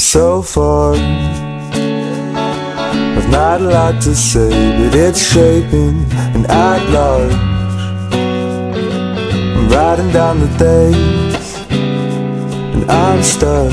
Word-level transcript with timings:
so 0.00 0.40
far. 0.40 0.94
I've 3.16 3.28
not 3.28 3.60
a 3.60 3.64
lot 3.64 4.00
to 4.02 4.14
say, 4.16 4.48
but 4.78 4.94
it's 4.94 5.22
shaping 5.22 6.06
and 6.34 6.46
at 6.50 6.88
large. 6.90 7.34
I'm 9.56 9.68
writing 9.68 10.10
down 10.10 10.40
the 10.40 10.48
days, 10.56 11.56
and 11.70 12.90
I'm 12.90 13.22
stuck. 13.22 13.72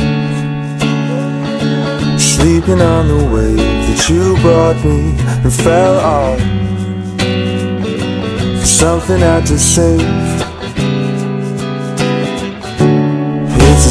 Sleeping 2.19 2.81
on 2.81 3.07
the 3.07 3.23
wave 3.33 3.57
that 3.57 4.09
you 4.09 4.35
brought 4.41 4.83
me 4.83 5.15
and 5.43 5.53
fell 5.53 5.97
off. 5.99 6.39
Something 8.65 9.19
had 9.19 9.45
to 9.47 9.57
save. 9.57 10.26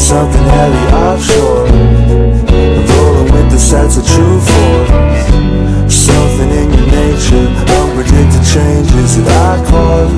Something 0.06 0.44
heavy 0.44 0.84
offshore. 0.94 1.66
Rolling 1.66 3.32
with 3.32 3.50
the 3.50 3.58
sense 3.58 3.96
of 3.96 4.06
true 4.06 4.38
force. 4.38 5.92
Something 5.92 6.50
in 6.50 6.68
your 6.72 6.86
nature, 6.86 7.48
unpredicted 7.74 8.44
changes 8.54 9.16
that 9.16 9.28
I 9.50 9.56
cause. 9.68 10.14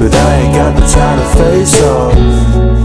But 0.00 0.12
I 0.12 0.34
ain't 0.40 0.54
got 0.56 0.74
the 0.74 0.86
time 0.88 1.18
to 1.20 1.26
face 1.38 1.80
off. 1.82 2.79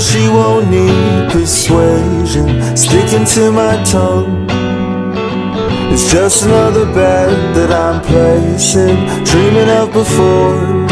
She 0.00 0.28
won't 0.28 0.70
need 0.70 1.30
persuasion. 1.32 2.76
Sticking 2.76 3.26
to 3.34 3.52
my 3.52 3.82
tongue 3.84 4.48
It's 5.92 6.12
just 6.12 6.44
another 6.44 6.86
bet 6.86 7.30
that 7.56 7.72
I'm 7.72 8.02
placing. 8.02 8.96
Dreaming 9.24 9.70
of 9.70 9.92
before. 9.92 10.86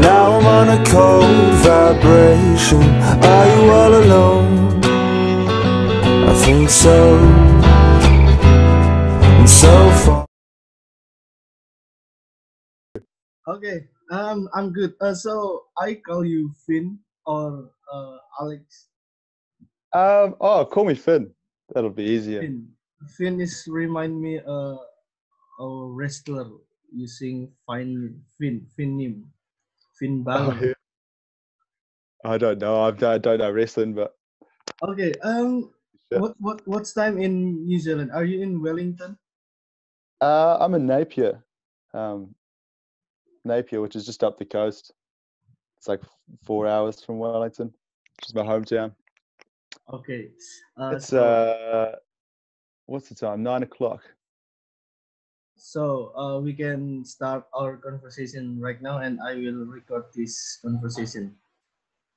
Now 0.00 0.38
I'm 0.38 0.46
on 0.46 0.68
a 0.70 0.84
cold 0.86 1.54
vibration. 1.66 2.82
Are 2.82 3.46
you 3.56 3.70
all 3.70 3.94
alone? 4.04 4.84
I 6.14 6.34
think 6.44 6.70
so. 6.70 7.18
And 9.26 9.48
so 9.50 9.72
far. 10.04 10.26
Okay, 13.48 13.88
um, 14.10 14.48
I'm 14.54 14.72
good. 14.72 14.94
Uh, 15.00 15.14
so 15.14 15.64
I 15.78 15.94
call 15.96 16.24
you 16.24 16.52
Finn 16.66 17.00
or 17.26 17.70
uh, 17.92 18.16
Alex. 18.40 18.88
Um, 19.92 20.36
oh, 20.40 20.64
call 20.64 20.84
me 20.84 20.94
Finn. 20.94 21.34
That'll 21.74 21.90
be 21.90 22.04
easier. 22.04 22.40
Finn. 22.40 22.68
Finn 23.16 23.40
is 23.40 23.64
remind 23.68 24.20
me 24.20 24.38
uh, 24.38 24.76
a 25.60 25.86
wrestler 25.88 26.46
using 26.92 27.52
Finn 27.68 28.20
Finn 28.38 28.66
Finn 28.76 28.96
name 28.96 29.24
Finn 29.98 30.24
Oh, 30.28 30.50
Balor. 30.50 30.66
yeah. 30.66 30.72
I 32.24 32.36
don't 32.38 32.58
know. 32.58 32.82
I've, 32.82 33.02
I 33.02 33.18
don't 33.18 33.38
know 33.38 33.50
wrestling, 33.50 33.94
but 33.94 34.14
Okay. 34.82 35.12
Um. 35.22 35.70
Sure. 36.12 36.20
What 36.20 36.34
what 36.40 36.58
what's 36.66 36.92
time 36.92 37.18
in 37.18 37.64
New 37.66 37.78
Zealand? 37.78 38.10
Are 38.12 38.24
you 38.24 38.42
in 38.42 38.60
Wellington? 38.62 39.16
uh, 40.20 40.58
I'm 40.60 40.74
in 40.74 40.84
Napier, 40.86 41.44
um, 41.94 42.34
Napier, 43.44 43.80
which 43.80 43.96
is 43.96 44.04
just 44.04 44.22
up 44.24 44.36
the 44.38 44.44
coast. 44.44 44.92
It's 45.80 45.88
like 45.88 46.02
four 46.44 46.68
hours 46.68 47.02
from 47.02 47.18
Wellington, 47.18 47.72
which 48.18 48.28
is 48.28 48.34
my 48.34 48.42
hometown. 48.42 48.92
Okay. 49.90 50.28
Uh, 50.76 50.92
It's 50.96 51.06
so, 51.06 51.24
uh, 51.24 51.96
what's 52.84 53.08
the 53.08 53.14
time? 53.14 53.42
Nine 53.42 53.62
o'clock. 53.62 54.02
so 55.56 56.12
uh, 56.16 56.38
we 56.40 56.52
can 56.52 57.04
start 57.04 57.44
our 57.54 57.76
conversation 57.76 58.60
right 58.60 58.80
now, 58.82 58.98
and 58.98 59.20
I 59.24 59.34
will 59.36 59.64
record 59.64 60.04
this 60.14 60.58
conversation. 60.60 61.36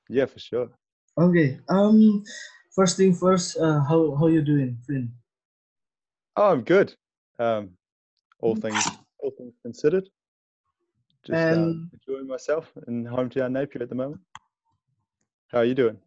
Yeah, 0.10 0.26
for 0.26 0.40
sure. 0.40 0.70
Okay. 1.18 1.60
Um. 1.70 2.24
First 2.76 2.98
thing 2.98 3.14
first. 3.16 3.56
Uh, 3.58 3.80
how 3.88 4.16
how 4.20 4.28
you 4.28 4.42
doing, 4.42 4.76
Finn? 4.88 5.08
Oh, 6.36 6.52
I'm 6.52 6.64
good. 6.64 6.96
Um, 7.40 7.78
all 8.40 8.56
Mm. 8.56 8.62
things 8.62 8.84
all 9.20 9.32
things 9.38 9.56
considered, 9.64 10.10
just 11.26 11.32
um, 11.38 11.54
And- 11.54 11.90
enjoying 11.94 12.28
myself 12.28 12.72
in 12.88 13.06
hometown 13.06 13.52
Napier 13.52 13.84
at 13.84 13.90
the 13.90 13.96
moment. 13.96 14.22
How 15.52 15.60
are 15.60 15.66
you 15.66 15.76
doing? 15.76 15.98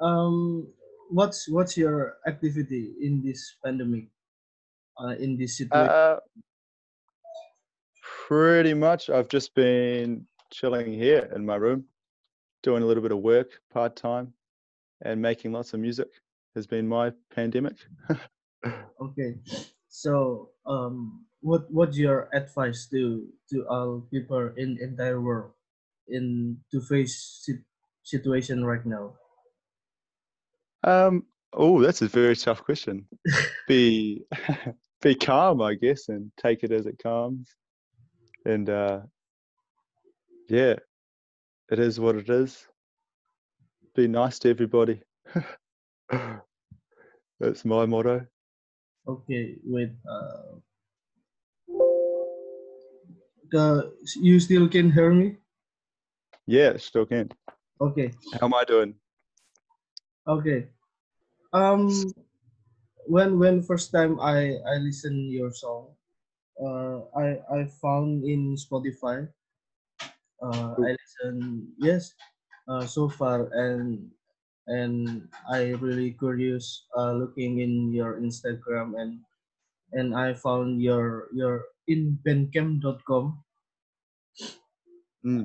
Um. 0.00 0.68
What's 1.12 1.48
what's 1.50 1.76
your 1.76 2.18
activity 2.26 2.94
in 3.00 3.20
this 3.22 3.56
pandemic? 3.64 4.06
Uh, 5.00 5.14
in 5.18 5.36
this 5.36 5.58
situation. 5.58 5.88
Uh, 5.90 6.20
pretty 8.28 8.74
much. 8.74 9.10
I've 9.10 9.28
just 9.28 9.54
been 9.54 10.26
chilling 10.52 10.92
here 10.92 11.30
in 11.34 11.44
my 11.44 11.56
room, 11.56 11.84
doing 12.62 12.82
a 12.82 12.86
little 12.86 13.02
bit 13.02 13.12
of 13.12 13.18
work 13.18 13.60
part 13.72 13.96
time, 13.96 14.32
and 15.02 15.20
making 15.20 15.52
lots 15.52 15.74
of 15.74 15.80
music. 15.80 16.08
Has 16.54 16.66
been 16.66 16.86
my 16.88 17.12
pandemic. 17.34 17.76
Okay, 19.00 19.36
so 19.88 20.50
um, 20.66 21.24
what 21.40 21.70
what's 21.72 21.98
your 21.98 22.28
advice 22.34 22.86
to 22.90 23.28
to 23.50 23.66
all 23.68 24.06
people 24.10 24.52
in 24.56 24.78
entire 24.80 25.20
world 25.20 25.52
in 26.08 26.58
to 26.72 26.80
face 26.80 27.40
sit, 27.44 27.60
situation 28.04 28.64
right 28.64 28.84
now? 28.86 29.14
um. 30.84 31.24
Oh, 31.52 31.82
that's 31.82 32.00
a 32.02 32.08
very 32.08 32.36
tough 32.36 32.62
question. 32.64 33.06
Be 33.66 34.24
be 35.02 35.14
calm, 35.16 35.62
I 35.62 35.74
guess, 35.74 36.08
and 36.08 36.30
take 36.36 36.62
it 36.62 36.72
as 36.72 36.86
it 36.86 36.98
comes. 37.02 37.54
And 38.44 38.70
uh, 38.70 39.00
yeah, 40.48 40.76
it 41.70 41.78
is 41.78 42.00
what 42.00 42.16
it 42.16 42.30
is. 42.30 42.66
Be 43.94 44.08
nice 44.08 44.38
to 44.40 44.50
everybody. 44.50 45.02
That's 47.40 47.64
my 47.64 47.86
motto. 47.86 48.26
Okay, 49.06 49.56
with 49.64 49.90
Uh, 50.08 50.60
the, 53.50 53.96
you 54.16 54.40
still 54.40 54.68
can 54.68 54.90
hear 54.92 55.12
me? 55.12 55.36
Yeah, 56.46 56.76
still 56.76 57.06
can. 57.06 57.30
Okay, 57.80 58.12
How 58.40 58.46
am 58.46 58.54
I 58.54 58.64
doing? 58.64 58.98
okay. 60.26 60.68
Um, 61.52 62.14
when 63.06 63.38
when 63.38 63.62
first 63.62 63.92
time 63.92 64.20
I 64.20 64.56
I 64.66 64.76
listen 64.78 65.30
your 65.30 65.52
song, 65.52 65.96
uh, 66.60 67.06
I 67.16 67.40
I 67.50 67.60
found 67.66 68.24
in 68.24 68.56
Spotify. 68.56 69.32
Uh, 70.40 70.72
I 70.80 70.96
listen 70.96 71.72
yes, 71.78 72.14
uh, 72.68 72.86
so 72.86 73.08
far 73.08 73.52
and 73.52 74.10
and 74.66 75.28
I 75.48 75.76
really 75.80 76.12
curious 76.16 76.86
uh, 76.96 77.12
looking 77.12 77.60
in 77.60 77.92
your 77.92 78.20
Instagram 78.20 78.96
and 79.00 79.20
and 79.92 80.14
I 80.16 80.34
found 80.34 80.82
your 80.82 81.28
your 81.34 81.66
in 81.92 82.18
bandcamp.com. 82.24 83.24
Mm. 85.24 85.44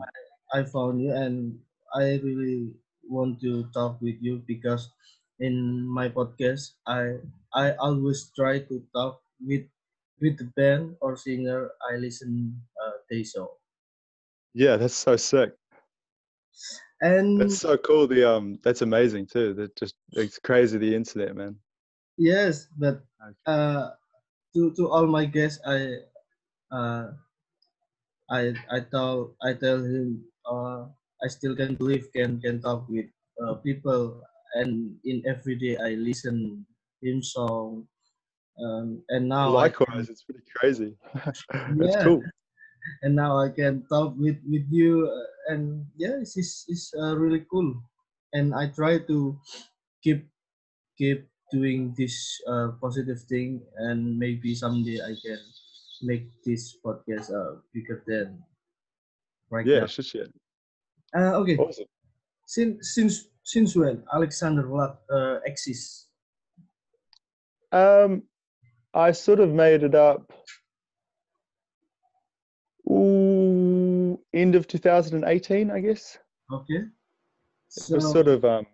I 0.54 0.64
found 0.64 1.02
you 1.02 1.14
and 1.14 1.60
I 1.94 2.18
really 2.24 2.74
want 3.04 3.42
to 3.42 3.70
talk 3.74 4.02
with 4.02 4.18
you 4.22 4.44
because 4.48 4.90
in 5.40 5.86
my 5.88 6.10
podcast 6.10 6.74
I 6.88 7.20
I 7.54 7.76
always 7.76 8.32
try 8.36 8.60
to 8.60 8.76
talk 8.94 9.22
with 9.40 9.68
with 10.22 10.38
the 10.40 10.50
band 10.58 10.98
or 11.02 11.16
singer 11.18 11.72
I 11.92 11.98
listen 11.98 12.62
uh, 12.82 12.98
their 13.10 13.24
song. 13.24 13.54
Yeah, 14.54 14.78
that's 14.78 14.96
so 14.96 15.16
sick. 15.18 15.54
And 17.02 17.40
That's 17.40 17.58
so 17.58 17.78
cool. 17.78 18.08
The 18.08 18.30
um, 18.30 18.60
that's 18.64 18.82
amazing 18.82 19.28
too. 19.28 19.54
That 19.54 19.76
just 19.76 19.96
it's 20.14 20.40
crazy 20.40 20.78
the 20.78 20.96
internet, 20.96 21.36
man. 21.36 21.60
yes, 22.18 22.68
but 22.78 23.04
uh, 23.46 23.92
to 24.56 24.74
to 24.76 24.90
all 24.90 25.08
my 25.08 25.26
guests 25.26 25.60
I 25.66 26.06
uh, 26.72 27.14
I 28.30 28.42
I 28.70 28.80
tell 28.94 29.36
I 29.42 29.54
tell 29.54 29.82
him 29.84 30.26
uh, 30.46 30.90
I 31.24 31.28
still 31.30 31.56
can 31.56 31.76
believe 31.76 32.12
can 32.14 32.42
can 32.42 32.62
talk 32.62 32.88
with 32.90 33.10
uh, 33.42 33.56
people 33.66 34.22
and 34.58 35.00
in 35.06 35.22
every 35.26 35.56
day 35.58 35.78
I 35.78 35.94
listen 35.98 36.66
him 37.02 37.22
song 37.24 37.88
um, 38.64 39.04
and 39.10 39.30
now 39.30 39.58
I 39.58 39.70
can- 39.70 39.86
Likewise, 39.86 40.10
it's 40.10 40.24
pretty 40.24 40.44
crazy. 40.56 40.98
that's 41.78 41.96
Yeah. 41.96 42.04
cool. 42.04 42.32
and 43.04 43.16
now 43.16 43.38
I 43.40 43.50
can 43.50 43.86
talk 43.88 44.16
with 44.18 44.40
with 44.48 44.68
you 44.72 45.08
uh, 45.10 45.54
and 45.54 45.88
yeah 45.98 46.18
it's 46.22 46.38
it's, 46.38 46.66
it's 46.70 46.88
uh, 46.96 47.16
really 47.18 47.46
cool 47.52 47.82
and 48.34 48.54
I 48.56 48.70
try 48.72 49.00
to 49.00 49.40
keep 50.04 50.28
keep 50.98 51.30
doing 51.52 51.94
this 51.98 52.16
uh, 52.48 52.74
positive 52.82 53.22
thing 53.24 53.66
and 53.78 54.18
maybe 54.20 54.56
someday 54.56 55.02
I 55.02 55.16
can 55.24 55.42
make 56.04 56.44
this 56.44 56.78
podcast 56.84 57.32
uh, 57.34 57.60
bigger 57.74 58.04
than 58.08 58.44
right 59.50 59.66
Yeah, 59.66 59.82
now. 59.82 59.86
shit, 59.88 60.06
shit. 60.06 60.34
Uh, 61.16 61.34
okay, 61.42 61.56
Awesome. 61.58 61.86
since 62.46 62.94
since 62.94 63.28
since 63.44 63.76
when 63.76 64.04
Alexander 64.14 64.64
Vlad 64.64 64.98
uh, 65.12 65.40
exists? 65.46 66.08
Um, 67.72 68.24
I 68.94 69.12
sort 69.12 69.40
of 69.40 69.50
made 69.52 69.84
it 69.84 69.96
up. 69.96 70.32
Ooh, 72.90 74.20
end 74.34 74.56
of 74.56 74.68
2018, 74.68 75.72
I 75.72 75.80
guess. 75.80 76.18
Okay. 76.52 76.74
It 76.76 76.90
So 77.70 77.96
was 77.96 78.12
sort 78.12 78.28
of 78.28 78.46
um. 78.46 78.66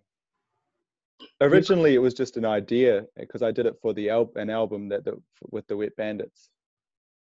Originally, 1.40 1.94
it 1.96 2.00
was 2.00 2.14
just 2.14 2.38
an 2.38 2.46
idea 2.46 3.06
because 3.18 3.42
I 3.42 3.52
did 3.52 3.66
it 3.66 3.76
for 3.82 3.94
the 3.94 4.10
al- 4.10 4.32
an 4.36 4.50
album 4.50 4.90
that 4.90 5.06
the, 5.06 5.22
with 5.52 5.66
the 5.68 5.78
Wet 5.78 5.96
Bandits, 5.96 6.50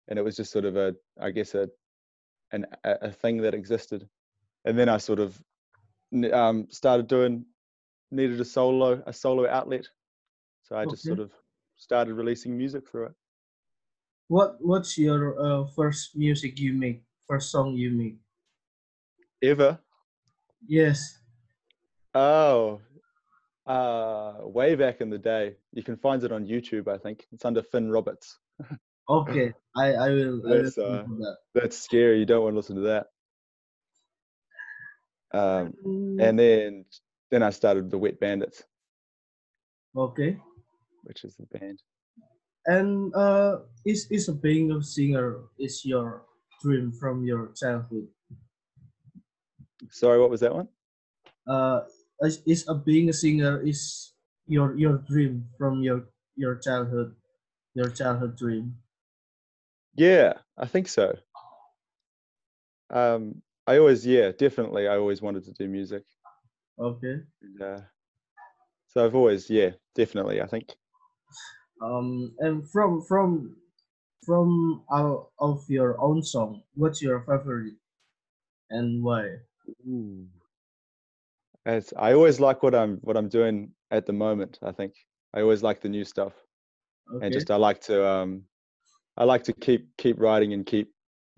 and 0.09 0.19
it 0.19 0.23
was 0.23 0.37
just 0.37 0.51
sort 0.53 0.65
of 0.65 0.77
a, 0.77 0.95
I 1.21 1.31
guess 1.31 1.55
a, 1.55 1.69
an 2.53 2.67
a, 2.85 3.11
thing 3.11 3.39
that 3.43 3.55
existed, 3.55 4.09
and 4.65 4.79
then 4.79 4.89
I 4.89 4.99
sort 4.99 5.21
of 5.21 5.41
um 6.33 6.67
started 6.71 7.07
doing 7.07 7.45
needed 8.11 8.41
a 8.41 8.45
solo 8.45 9.03
a 9.07 9.13
solo 9.13 9.47
outlet, 9.49 9.87
so 10.63 10.77
I 10.77 10.85
just 10.85 11.03
Okay. 11.03 11.09
sort 11.09 11.21
of 11.21 11.33
started 11.77 12.15
releasing 12.15 12.57
music 12.57 12.89
through 12.89 13.07
it. 13.07 13.13
what 14.29 14.57
what's 14.61 14.97
your 14.99 15.39
uh, 15.41 15.65
first 15.65 16.17
music 16.17 16.59
you 16.59 16.73
make? 16.73 17.03
First 17.27 17.51
song 17.51 17.75
you 17.75 17.91
make? 17.91 18.17
Ever? 19.43 19.79
Yes. 20.67 21.19
Oh, 22.15 22.81
uh, 23.67 24.35
way 24.41 24.75
back 24.75 25.01
in 25.01 25.11
the 25.11 25.19
day. 25.19 25.57
You 25.73 25.83
can 25.83 25.97
find 25.97 26.25
it 26.25 26.33
on 26.33 26.47
YouTube. 26.47 26.89
I 26.89 26.99
think 26.99 27.27
it's 27.33 27.45
under 27.45 27.63
Finn 27.63 27.91
Roberts. 27.91 28.39
Okay. 29.09 29.53
I 29.77 29.93
I 29.95 30.09
will. 30.11 30.43
I 30.45 30.49
will 30.49 30.63
That's, 30.63 30.79
uh, 30.79 30.83
listen 30.83 31.09
to 31.09 31.17
that. 31.25 31.37
That's 31.55 31.79
scary. 31.79 32.19
You 32.21 32.27
don't 32.27 32.43
want 32.43 32.55
to 32.55 32.59
listen 32.59 32.77
to 32.77 32.83
that. 32.93 33.07
Um, 35.33 35.75
Mm, 35.85 36.17
and 36.25 36.39
then 36.39 36.85
then 37.31 37.43
I 37.43 37.51
started 37.51 37.91
the 37.91 37.99
Wet 37.99 38.19
Bandits, 38.19 38.65
okay. 39.95 40.41
which 41.05 41.25
is 41.25 41.37
the 41.37 41.45
band. 41.53 41.79
And 42.67 43.15
uh, 43.15 43.69
is 43.85 44.09
is 44.11 44.29
a 44.29 44.35
being 44.35 44.73
a 44.73 44.83
singer 44.83 45.45
is 45.61 45.85
your 45.85 46.25
dream 46.65 46.93
from 46.93 47.25
your 47.25 47.53
childhood? 47.53 48.09
Sorry, 49.93 50.19
what 50.19 50.31
was 50.33 50.41
that 50.41 50.55
one? 50.55 50.69
Uh, 51.47 51.85
is, 52.25 52.43
is 52.47 52.65
a 52.69 52.75
being 52.75 53.09
a 53.09 53.17
singer 53.17 53.61
is 53.61 54.13
your 54.49 54.77
your 54.77 55.05
dream 55.05 55.45
from 55.57 55.85
your 55.85 56.09
your 56.37 56.57
childhood, 56.57 57.15
your 57.77 57.93
childhood 57.93 58.37
dream? 58.37 58.75
Yeah, 59.99 60.35
I 60.57 60.67
think 60.67 60.89
so. 60.89 61.19
Um, 62.91 63.43
I 63.67 63.79
always, 63.79 64.07
yeah, 64.07 64.33
definitely. 64.33 64.89
I 64.89 64.97
always 64.97 65.21
wanted 65.23 65.45
to 65.45 65.53
do 65.53 65.69
music. 65.69 66.05
Okay. 66.79 67.27
Yeah. 67.43 67.67
uh, 67.67 67.81
so 68.89 69.05
I've 69.05 69.15
always, 69.15 69.49
yeah, 69.51 69.73
definitely. 69.95 70.41
I 70.43 70.47
think. 70.47 70.75
Um, 71.81 72.35
and 72.39 72.69
from 72.71 73.03
from 73.03 73.57
from 74.27 74.85
out 74.93 75.33
of 75.41 75.69
your 75.71 76.01
own 76.01 76.23
song, 76.23 76.63
what's 76.75 77.03
your 77.03 77.21
favorite, 77.23 77.75
and 78.71 79.03
why? 79.05 79.39
Ooh. 79.87 80.29
As 81.67 81.93
I 81.97 82.15
always 82.15 82.41
like 82.41 82.63
what 82.63 82.75
I'm 82.75 82.99
what 82.99 83.17
I'm 83.17 83.29
doing 83.29 83.75
at 83.91 84.07
the 84.07 84.13
moment. 84.13 84.59
I 84.63 84.73
think 84.73 84.95
I 85.35 85.41
always 85.43 85.63
like 85.63 85.81
the 85.81 85.89
new 85.89 86.05
stuff, 86.05 86.35
Okay. 87.13 87.25
and 87.25 87.33
just 87.33 87.51
I 87.51 87.57
like 87.57 87.81
to 87.83 88.07
um, 88.07 88.47
I 89.19 89.25
like 89.25 89.45
to 89.45 89.53
keep 89.53 89.97
keep 89.99 90.21
writing 90.21 90.53
and 90.55 90.65
keep 90.65 90.93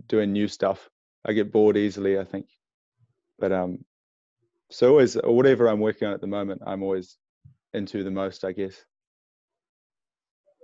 doing 0.07 0.33
new 0.33 0.49
stuff. 0.49 0.89
I 1.25 1.33
get 1.33 1.53
bored 1.53 1.79
easily, 1.79 2.19
I 2.19 2.25
think, 2.25 2.47
but 3.39 3.53
um, 3.53 3.85
so 4.71 4.91
always 4.91 5.15
whatever 5.15 5.69
I'm 5.69 5.81
working 5.81 6.09
on 6.09 6.15
at 6.15 6.21
the 6.21 6.27
moment, 6.27 6.63
I'm 6.67 6.83
always 6.83 7.17
into 7.73 8.05
the 8.05 8.11
most, 8.11 8.45
I 8.45 8.53
guess. 8.53 8.85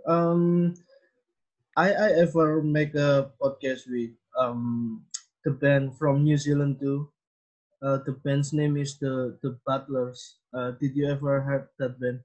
um 0.06 0.74
I 1.76 1.92
I 1.92 2.08
ever 2.24 2.62
make 2.62 2.94
a 2.94 3.32
podcast 3.40 3.88
with 3.90 4.14
um 4.38 5.04
the 5.44 5.50
band 5.52 5.96
from 5.98 6.24
New 6.24 6.36
Zealand 6.36 6.80
too. 6.80 7.10
Uh, 7.82 7.98
the 8.06 8.12
band's 8.12 8.52
name 8.52 8.76
is 8.76 8.98
the 8.98 9.38
the 9.42 9.58
Butlers. 9.66 10.38
Uh, 10.54 10.72
did 10.80 10.96
you 10.96 11.08
ever 11.08 11.40
heard 11.42 11.68
that 11.78 12.00
band? 12.00 12.20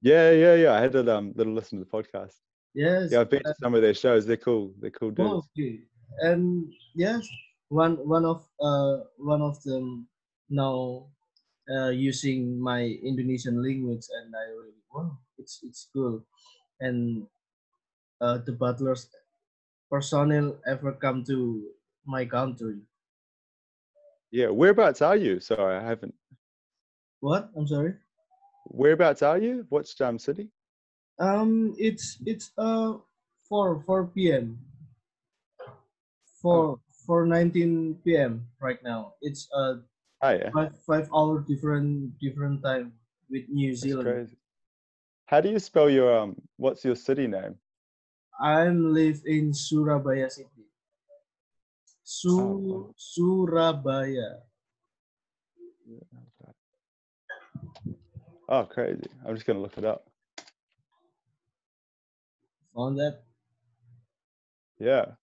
Yeah, 0.00 0.30
yeah, 0.30 0.54
yeah. 0.54 0.72
I 0.74 0.80
had 0.80 0.94
a 0.94 1.16
um, 1.16 1.32
little 1.34 1.54
listen 1.54 1.78
to 1.78 1.84
the 1.84 1.90
podcast. 1.90 2.36
Yes. 2.78 3.10
Yeah, 3.10 3.26
I've 3.26 3.30
been 3.30 3.42
to 3.42 3.54
some 3.60 3.74
of 3.74 3.82
their 3.82 3.92
shows. 3.92 4.24
They're 4.24 4.38
cool. 4.38 4.70
They're 4.78 4.94
cool 4.94 5.10
dudes. 5.10 5.28
Oh, 5.28 5.42
okay. 5.50 5.82
And 6.22 6.70
yes, 6.94 7.26
one 7.74 7.98
one 8.06 8.24
of 8.24 8.46
uh 8.62 9.02
one 9.18 9.42
of 9.42 9.60
them 9.66 10.06
now 10.48 11.10
uh 11.66 11.90
using 11.90 12.54
my 12.54 12.86
Indonesian 13.02 13.58
language, 13.66 14.06
and 14.14 14.30
I 14.30 14.46
really 14.54 14.78
wow, 14.94 15.18
it's 15.38 15.58
it's 15.66 15.90
cool. 15.90 16.22
And 16.78 17.26
uh, 18.20 18.38
the 18.46 18.52
butlers 18.52 19.10
personnel 19.90 20.62
ever 20.62 20.92
come 20.92 21.24
to 21.24 21.66
my 22.06 22.24
country. 22.30 22.78
Yeah, 24.30 24.54
whereabouts 24.54 25.02
are 25.02 25.16
you? 25.16 25.40
Sorry, 25.40 25.74
I 25.74 25.82
haven't. 25.82 26.14
What? 27.18 27.50
I'm 27.58 27.66
sorry. 27.66 27.94
Whereabouts 28.70 29.22
are 29.22 29.38
you? 29.38 29.66
What's 29.68 29.98
um 30.00 30.22
city? 30.22 30.54
Um, 31.18 31.74
it's 31.78 32.18
it's 32.26 32.52
uh 32.58 32.94
four 33.48 33.82
four 33.82 34.06
p.m. 34.06 34.58
Four 36.40 36.78
four 37.06 37.26
nineteen 37.26 37.98
p.m. 38.04 38.46
right 38.60 38.78
now. 38.82 39.14
It's 39.20 39.48
uh 39.54 39.82
Oh 40.22 40.30
yeah, 40.30 40.50
five 40.54 40.74
five 40.86 41.08
hour 41.14 41.40
different 41.46 42.18
different 42.18 42.62
time 42.62 42.92
with 43.30 43.48
New 43.48 43.74
Zealand. 43.74 44.06
crazy. 44.06 44.36
How 45.26 45.40
do 45.40 45.50
you 45.50 45.58
spell 45.58 45.90
your 45.90 46.16
um? 46.16 46.36
What's 46.56 46.84
your 46.84 46.96
city 46.96 47.26
name? 47.26 47.54
I'm 48.40 48.94
live 48.94 49.22
in 49.26 49.52
Surabaya 49.52 50.30
city. 50.30 50.66
Su 52.02 52.30
Oh, 52.38 52.94
Surabaya. 52.96 54.42
Oh, 58.48 58.64
crazy! 58.64 59.04
I'm 59.26 59.34
just 59.34 59.46
gonna 59.46 59.60
look 59.60 59.76
it 59.76 59.84
up. 59.84 60.07
Found 62.78 62.96
that? 63.00 63.24
Yeah, 64.78 65.16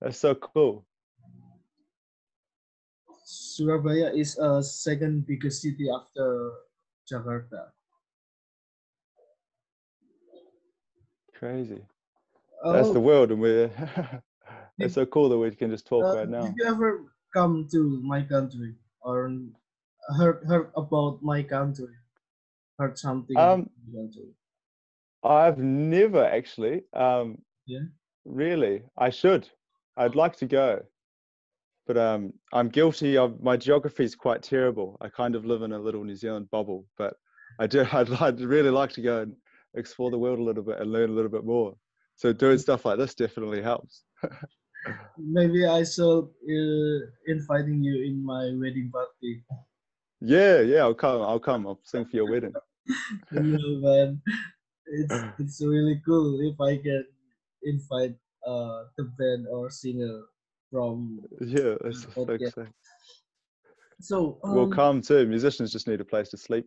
that's 0.00 0.18
so 0.18 0.34
cool. 0.34 0.86
Surabaya 3.22 4.10
is 4.12 4.36
a 4.38 4.60
second 4.60 5.24
biggest 5.24 5.62
city 5.62 5.88
after 5.88 6.52
Jakarta. 7.08 7.70
Crazy. 11.32 11.86
That's 12.68 12.90
Oh, 12.90 12.92
the 12.92 13.00
world, 13.00 13.32
and 13.32 13.40
we're. 13.40 13.70
it's 14.80 14.94
so 14.94 15.06
cool 15.06 15.28
that 15.30 15.38
we 15.38 15.50
can 15.54 15.70
just 15.70 15.86
talk 15.86 16.06
uh, 16.06 16.12
right 16.12 16.28
now. 16.28 16.44
Did 16.44 16.56
you 16.56 16.64
ever 16.66 17.12
come 17.34 17.68
to 17.72 18.00
my 18.02 18.22
country 18.22 18.74
or 19.00 19.30
heard 20.16 20.44
heard 20.46 20.72
about 20.76 21.22
my 21.22 21.42
country? 21.42 21.94
Heard 22.78 22.98
something 22.98 23.36
Um, 23.36 23.60
about 23.60 23.70
my 23.86 24.02
country? 24.02 24.34
I've 25.22 25.58
never 25.58 26.24
actually. 26.24 26.82
Um, 26.92 27.38
Yeah. 27.66 27.80
Really, 28.24 28.82
I 28.96 29.10
should. 29.10 29.48
I'd 29.96 30.14
like 30.14 30.36
to 30.36 30.46
go, 30.46 30.82
but 31.86 31.96
um, 31.96 32.34
I'm 32.52 32.68
guilty 32.68 33.16
of 33.16 33.42
my 33.42 33.56
geography 33.56 34.04
is 34.04 34.14
quite 34.14 34.42
terrible. 34.42 34.98
I 35.00 35.08
kind 35.08 35.34
of 35.34 35.44
live 35.46 35.62
in 35.62 35.72
a 35.72 35.78
little 35.78 36.04
New 36.04 36.14
Zealand 36.14 36.50
bubble, 36.50 36.86
but 36.98 37.14
I 37.58 37.66
do. 37.66 37.86
I'd, 37.92 38.10
I'd 38.12 38.40
really 38.40 38.70
like 38.70 38.92
to 38.92 39.02
go 39.02 39.22
and 39.22 39.34
explore 39.74 40.10
the 40.10 40.18
world 40.18 40.38
a 40.38 40.42
little 40.42 40.62
bit 40.62 40.78
and 40.78 40.92
learn 40.92 41.10
a 41.10 41.12
little 41.14 41.30
bit 41.30 41.44
more. 41.44 41.74
So 42.16 42.32
doing 42.32 42.58
stuff 42.58 42.84
like 42.84 42.98
this 42.98 43.14
definitely 43.14 43.62
helps. 43.62 44.02
Maybe 45.18 45.66
I 45.66 45.84
should 45.84 46.24
uh, 46.24 47.06
inviting 47.26 47.82
you 47.82 48.04
in 48.04 48.24
my 48.24 48.50
wedding 48.60 48.90
party. 48.92 49.44
Yeah, 50.20 50.60
yeah, 50.60 50.80
I'll 50.80 50.94
come. 50.94 51.22
I'll 51.22 51.40
come. 51.40 51.66
I'll 51.66 51.80
sing 51.84 52.04
for 52.04 52.16
your 52.16 52.30
wedding. 52.30 52.52
no 53.32 53.80
man 53.80 54.20
it's 54.92 55.14
it's 55.38 55.60
really 55.64 56.00
cool 56.04 56.40
if 56.40 56.60
i 56.60 56.76
can 56.76 57.04
invite 57.64 58.14
uh 58.46 58.84
the 58.96 59.04
band 59.18 59.46
or 59.50 59.70
singer 59.70 60.22
from 60.70 61.20
Yeah, 61.40 61.74
that's 61.82 62.06
so 62.14 62.36
so 64.00 64.38
um, 64.44 64.54
We'll 64.54 64.66
come 64.68 65.00
too. 65.00 65.26
Musicians 65.26 65.72
just 65.72 65.88
need 65.88 66.00
a 66.00 66.04
place 66.04 66.28
to 66.30 66.36
sleep. 66.36 66.66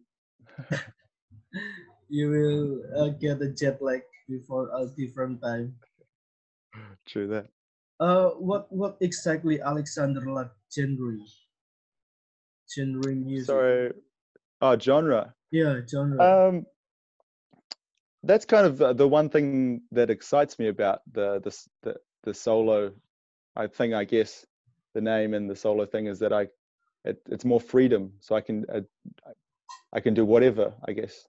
you 2.10 2.30
will 2.30 2.82
uh, 3.02 3.10
get 3.10 3.42
a 3.42 3.50
jet 3.50 3.82
lag 3.82 4.02
before 4.28 4.70
a 4.76 4.86
different 4.98 5.42
time 5.42 5.76
True 7.06 7.28
that. 7.28 7.48
uh 8.00 8.30
what 8.32 8.72
what 8.72 8.98
exactly 9.02 9.62
alexander 9.62 10.22
like 10.22 10.52
genre 10.74 11.18
genre 12.74 13.14
music 13.16 13.48
Sorry. 13.48 13.92
Oh, 14.62 14.78
genre. 14.78 15.34
yeah 15.52 15.80
genre 15.88 16.20
Um, 16.20 16.66
that's 18.24 18.46
kind 18.46 18.66
of 18.68 18.78
the, 18.78 18.94
the 18.94 19.08
one 19.08 19.30
thing 19.30 19.82
that 19.92 20.10
excites 20.10 20.60
me 20.60 20.68
about 20.68 21.02
the, 21.12 21.40
the 21.42 21.58
the 21.84 21.96
the 22.24 22.34
solo. 22.34 22.94
I 23.56 23.68
think 23.68 23.94
I 23.94 24.06
guess 24.06 24.46
the 24.94 25.02
name 25.02 25.34
and 25.34 25.50
the 25.50 25.56
solo 25.56 25.86
thing 25.86 26.08
is 26.08 26.20
that 26.20 26.34
I 26.34 26.48
it, 27.04 27.20
it's 27.30 27.46
more 27.46 27.60
freedom, 27.62 28.14
so 28.20 28.36
I 28.36 28.42
can 28.42 28.66
uh, 28.74 28.82
I- 29.28 29.34
I 29.94 30.00
can 30.02 30.14
do 30.14 30.26
whatever 30.26 30.74
I 30.88 30.94
guess. 30.94 31.28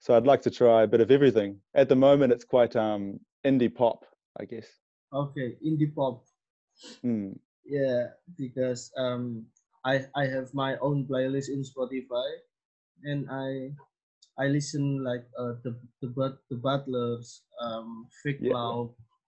So 0.00 0.16
I'd 0.16 0.26
like 0.26 0.42
to 0.42 0.50
try 0.50 0.82
a 0.82 0.86
bit 0.86 1.00
of 1.00 1.10
everything. 1.10 1.60
At 1.74 1.88
the 1.88 1.96
moment, 1.96 2.32
it's 2.32 2.44
quite 2.44 2.76
um, 2.76 3.20
indie 3.44 3.74
pop, 3.74 4.04
I 4.38 4.44
guess. 4.44 4.66
Okay, 5.12 5.56
indie 5.64 5.94
pop. 5.94 6.24
Hmm. 7.02 7.32
Yeah, 7.64 8.08
because 8.36 8.92
um, 8.96 9.46
I 9.84 10.06
I 10.14 10.26
have 10.26 10.54
my 10.54 10.76
own 10.78 11.06
playlist 11.06 11.48
in 11.50 11.62
Spotify, 11.62 12.28
and 13.04 13.28
I 13.30 13.72
I 14.38 14.46
listen 14.48 15.02
like 15.04 15.24
uh, 15.38 15.56
the 15.64 15.76
the 16.02 16.08
but 16.08 16.38
the 16.50 16.56
Butlers, 16.56 17.42
um, 17.60 18.08
Fake 18.22 18.40
Yeah. 18.42 18.86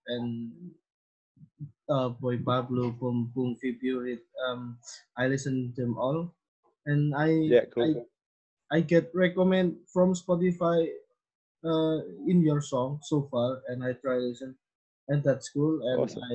And 0.09 0.73
uh, 1.89 2.09
Boy 2.09 2.39
Pablo, 2.39 2.91
Boom 2.93 3.33
Boom 3.35 3.57
Fibure. 3.57 4.17
Um, 4.49 4.79
I 5.17 5.29
listen 5.29 5.73
to 5.77 5.83
them 5.83 5.99
all, 5.99 6.33
and 6.87 7.15
I 7.17 7.29
Yeah, 7.49 7.65
cool. 7.73 8.09
I 8.71 8.79
I 8.79 8.81
get 8.81 9.11
recommend 9.15 9.77
from 9.93 10.15
Spotify 10.15 10.89
uh, 11.65 11.99
in 12.27 12.43
your 12.43 12.61
song 12.61 13.01
so 13.03 13.29
far, 13.31 13.63
and 13.69 13.85
I 13.85 13.95
try 13.95 14.17
listen, 14.17 14.57
and 15.09 15.25
that's 15.25 15.49
cool. 15.51 15.81
And 15.83 16.01
Awesome. 16.05 16.23
I 16.25 16.35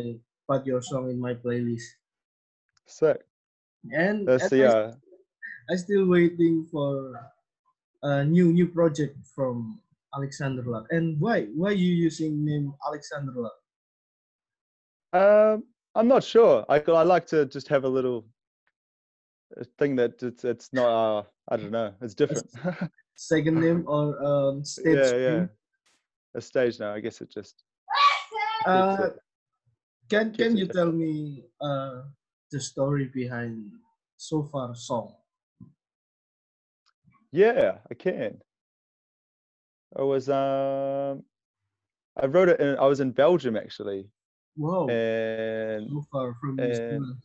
put 0.49 0.65
your 0.65 0.81
song 0.81 1.09
in 1.09 1.19
my 1.19 1.33
playlist, 1.33 1.97
Sick. 2.85 3.25
and, 3.91 4.27
That's 4.27 4.51
and 4.51 4.63
I, 4.63 4.65
uh, 4.65 4.91
I 5.71 5.75
still 5.77 6.07
waiting 6.07 6.67
for 6.71 7.13
a 8.03 8.23
new 8.23 8.51
new 8.51 8.67
project 8.67 9.17
from 9.35 9.79
Alexander 10.15 10.63
Luck. 10.63 10.85
And 10.91 11.19
why 11.19 11.47
why 11.55 11.69
are 11.69 11.81
you 11.85 11.93
using 11.93 12.45
name 12.45 12.73
Alexander 12.85 13.33
Luck? 13.35 13.57
Um, 15.13 15.63
I'm 15.95 16.07
not 16.07 16.23
sure. 16.23 16.65
I 16.69 16.79
I 16.79 17.03
like 17.03 17.25
to 17.27 17.45
just 17.45 17.67
have 17.69 17.83
a 17.83 17.89
little 17.89 18.25
uh, 19.59 19.63
thing 19.79 19.95
that 19.95 20.21
it's 20.21 20.43
it's 20.43 20.69
not. 20.73 20.89
Uh, 20.89 21.23
I 21.49 21.57
don't 21.57 21.71
know. 21.71 21.93
It's 22.01 22.13
different. 22.13 22.49
Second 23.15 23.59
name 23.59 23.83
or 23.87 24.21
um, 24.23 24.63
stage 24.65 24.97
yeah, 24.97 25.15
yeah. 25.15 25.45
A 26.35 26.41
stage 26.41 26.79
now. 26.79 26.93
I 26.93 26.99
guess 26.99 27.21
it 27.21 27.31
just. 27.31 27.63
Uh, 28.65 28.97
it. 29.07 29.19
can 30.09 30.33
can 30.33 30.57
you 30.57 30.67
tell 30.67 30.91
me 30.91 31.43
uh, 31.61 32.03
the 32.51 32.59
story 32.59 33.11
behind 33.13 33.71
so 34.17 34.43
far 34.43 34.73
song? 34.75 35.13
Yeah, 37.33 37.79
I 37.89 37.95
can. 37.95 38.37
I 39.97 40.03
was 40.03 40.29
um, 40.29 41.23
I 42.21 42.27
wrote 42.27 42.49
it. 42.49 42.59
In, 42.59 42.77
I 42.77 42.85
was 42.85 42.99
in 42.99 43.11
Belgium 43.11 43.57
actually, 43.57 44.07
Wow, 44.55 44.87
and 44.87 45.89
so 45.89 46.05
far 46.11 46.35
from 46.39 46.59
and- 46.59 47.17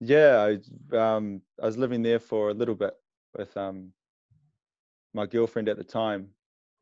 yeah, 0.00 0.56
I 0.92 0.96
um, 0.96 1.40
I 1.62 1.64
was 1.66 1.78
living 1.78 2.02
there 2.02 2.18
for 2.18 2.50
a 2.50 2.54
little 2.54 2.74
bit 2.74 2.92
with 3.36 3.56
um, 3.56 3.92
my 5.14 5.24
girlfriend 5.24 5.70
at 5.70 5.78
the 5.78 5.84
time, 5.84 6.28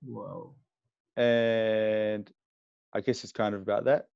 Wow. 0.05 0.57
and 1.17 2.29
I 2.93 3.01
guess 3.01 3.23
it's 3.23 3.33
kind 3.33 3.55
of 3.55 3.63
about 3.63 3.85
that, 3.85 4.09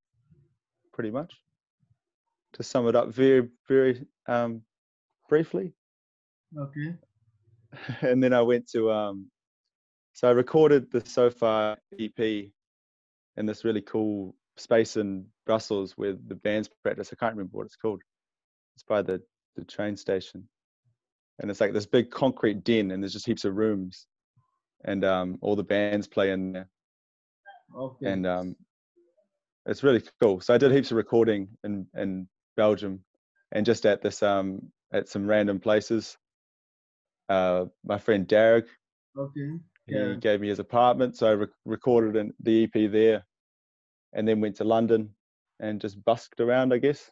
pretty 0.92 1.12
much. 1.12 1.40
To 2.54 2.62
sum 2.64 2.88
it 2.88 2.96
up 2.96 3.08
very, 3.10 3.48
very 3.68 4.04
um, 4.26 4.62
briefly, 5.28 5.72
Okay. 6.58 6.94
and 8.00 8.22
then 8.22 8.32
I 8.32 8.42
went 8.42 8.68
to 8.70 8.90
um, 8.90 9.30
so 10.12 10.28
I 10.28 10.32
recorded 10.32 10.90
the 10.90 11.02
So 11.04 11.30
Far 11.30 11.76
EP 11.98 12.18
in 12.18 13.46
this 13.46 13.64
really 13.64 13.82
cool 13.82 14.34
space 14.56 14.96
in 14.96 15.26
Brussels 15.44 15.92
where 15.96 16.14
the 16.26 16.34
bands 16.34 16.70
practice. 16.82 17.10
I 17.12 17.16
can't 17.16 17.34
remember 17.34 17.58
what 17.58 17.66
it's 17.66 17.76
called. 17.76 18.02
It's 18.74 18.82
by 18.82 19.02
the 19.02 19.22
the 19.56 19.64
train 19.64 19.96
station, 19.96 20.48
and 21.38 21.50
it's 21.50 21.60
like 21.60 21.72
this 21.72 21.86
big 21.86 22.10
concrete 22.10 22.64
den, 22.64 22.90
and 22.90 23.02
there's 23.02 23.12
just 23.12 23.26
heaps 23.26 23.44
of 23.44 23.56
rooms, 23.56 24.06
and 24.84 25.04
um, 25.04 25.38
all 25.40 25.56
the 25.56 25.62
bands 25.62 26.06
play 26.06 26.30
in 26.30 26.52
there. 26.52 26.68
Okay. 27.76 28.12
and 28.12 28.26
um, 28.26 28.56
it's 29.66 29.82
really 29.82 30.02
cool. 30.20 30.40
So 30.40 30.54
I 30.54 30.58
did 30.58 30.72
heaps 30.72 30.90
of 30.90 30.96
recording 30.96 31.48
in 31.64 31.86
in 31.94 32.28
Belgium, 32.56 33.00
and 33.52 33.66
just 33.66 33.86
at 33.86 34.02
this 34.02 34.22
um 34.22 34.70
at 34.92 35.08
some 35.08 35.26
random 35.26 35.60
places. 35.60 36.16
Uh, 37.28 37.66
my 37.84 37.98
friend 37.98 38.26
Derek, 38.26 38.66
okay. 39.16 39.50
he 39.86 39.94
Yeah. 39.94 40.14
gave 40.14 40.40
me 40.40 40.48
his 40.48 40.58
apartment, 40.60 41.16
so 41.16 41.26
I 41.28 41.32
re- 41.32 41.46
recorded 41.64 42.16
in 42.16 42.32
the 42.40 42.64
EP 42.64 42.86
there, 42.90 43.26
and 44.12 44.26
then 44.26 44.40
went 44.40 44.56
to 44.56 44.64
London 44.64 45.14
and 45.60 45.80
just 45.80 46.02
busked 46.04 46.40
around, 46.40 46.72
I 46.72 46.78
guess. 46.78 47.10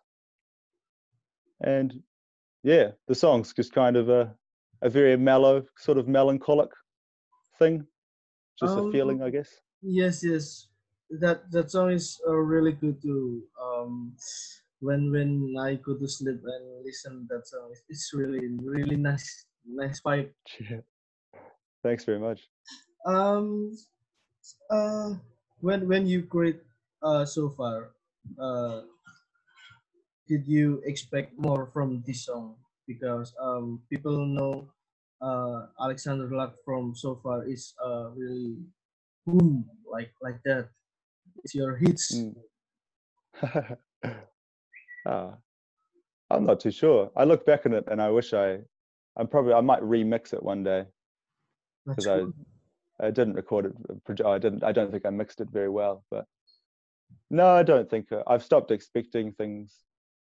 And 1.61 2.03
yeah, 2.63 2.93
the 3.09 3.15
song's 3.15 3.53
just 3.53 3.73
kind 3.73 3.97
of 3.97 4.09
a 4.09 4.35
a 4.83 4.91
very 4.91 5.17
mellow, 5.17 5.65
sort 5.79 5.97
of 5.99 6.09
melancholic 6.09 6.69
thing, 7.59 7.87
just 8.61 8.77
a 8.77 8.91
feeling, 8.93 9.23
I 9.23 9.27
Um, 9.27 9.33
guess. 9.33 9.61
Yes, 9.83 10.23
yes. 10.23 10.69
That 11.21 11.51
that 11.53 11.71
song 11.71 11.91
is 11.93 12.21
uh, 12.29 12.35
really 12.37 12.73
good 12.73 13.01
too. 13.01 13.43
um 13.61 14.17
when 14.81 15.11
when 15.11 15.55
I 15.59 15.77
go 15.77 15.97
to 15.97 16.07
sleep 16.09 16.41
and 16.45 16.85
listen 16.85 17.27
that 17.31 17.47
song. 17.47 17.71
It's, 17.73 17.83
it's 17.89 18.13
really 18.13 18.49
really 18.61 18.97
nice 18.97 19.47
nice 19.67 20.01
vibe. 20.01 20.31
Yeah. 20.61 20.81
Thanks 21.83 22.05
very 22.05 22.19
much. 22.19 22.49
Um 23.07 23.77
uh 24.71 25.15
when 25.61 25.89
when 25.89 26.07
you 26.07 26.25
create 26.25 26.61
uh 27.03 27.25
so 27.25 27.51
far 27.51 27.93
uh 28.41 28.83
did 30.29 30.47
you 30.47 30.81
expect 30.85 31.37
more 31.39 31.69
from 31.73 32.03
this 32.07 32.25
song 32.25 32.57
because 32.87 33.35
um 33.41 33.81
people 33.91 34.25
know 34.25 34.69
uh 35.21 35.67
Alexander 35.81 36.29
Luck 36.33 36.57
from 36.65 36.95
so 36.97 37.21
far 37.23 37.45
is 37.45 37.75
uh 37.85 38.09
really 38.17 38.57
boom 39.27 39.65
like 39.85 40.13
like 40.23 40.41
that 40.45 40.69
it's 41.45 41.55
your 41.55 41.77
hits 41.77 42.13
Mm. 42.13 42.37
Ah, 45.07 45.37
I'm 46.31 46.47
not 46.47 46.61
too 46.61 46.71
sure. 46.71 47.11
I 47.17 47.25
look 47.25 47.45
back 47.45 47.67
on 47.67 47.75
it 47.75 47.85
and 47.89 48.01
I 48.01 48.09
wish 48.11 48.33
I, 48.33 48.61
I'm 49.17 49.29
probably 49.29 49.53
I 49.55 49.61
might 49.61 49.83
remix 49.83 50.33
it 50.33 50.43
one 50.43 50.65
day 50.65 50.85
because 51.87 52.07
I, 52.07 52.19
cool. 52.21 52.33
I 53.01 53.11
didn't 53.11 53.35
record 53.35 53.67
it. 53.67 54.21
uh, 54.25 54.29
I 54.29 54.39
didn't. 54.39 54.65
I 54.65 54.73
don't 54.73 54.91
think 54.91 55.07
I 55.07 55.11
mixed 55.11 55.41
it 55.41 55.49
very 55.51 55.69
well. 55.69 56.05
But 56.11 56.27
no, 57.31 57.47
I 57.49 57.63
don't 57.63 57.89
think 57.89 58.11
uh, 58.13 58.23
I've 58.27 58.43
stopped 58.45 58.71
expecting 58.71 59.33
things. 59.33 59.75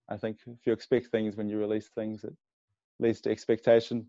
I 0.10 0.18
think 0.18 0.38
if 0.48 0.66
you 0.66 0.74
expect 0.74 1.08
things 1.08 1.36
when 1.36 1.50
you 1.50 1.58
release 1.58 1.90
things, 1.90 2.24
it 2.24 2.34
leads 3.00 3.22
to 3.22 3.32
expectation. 3.32 4.08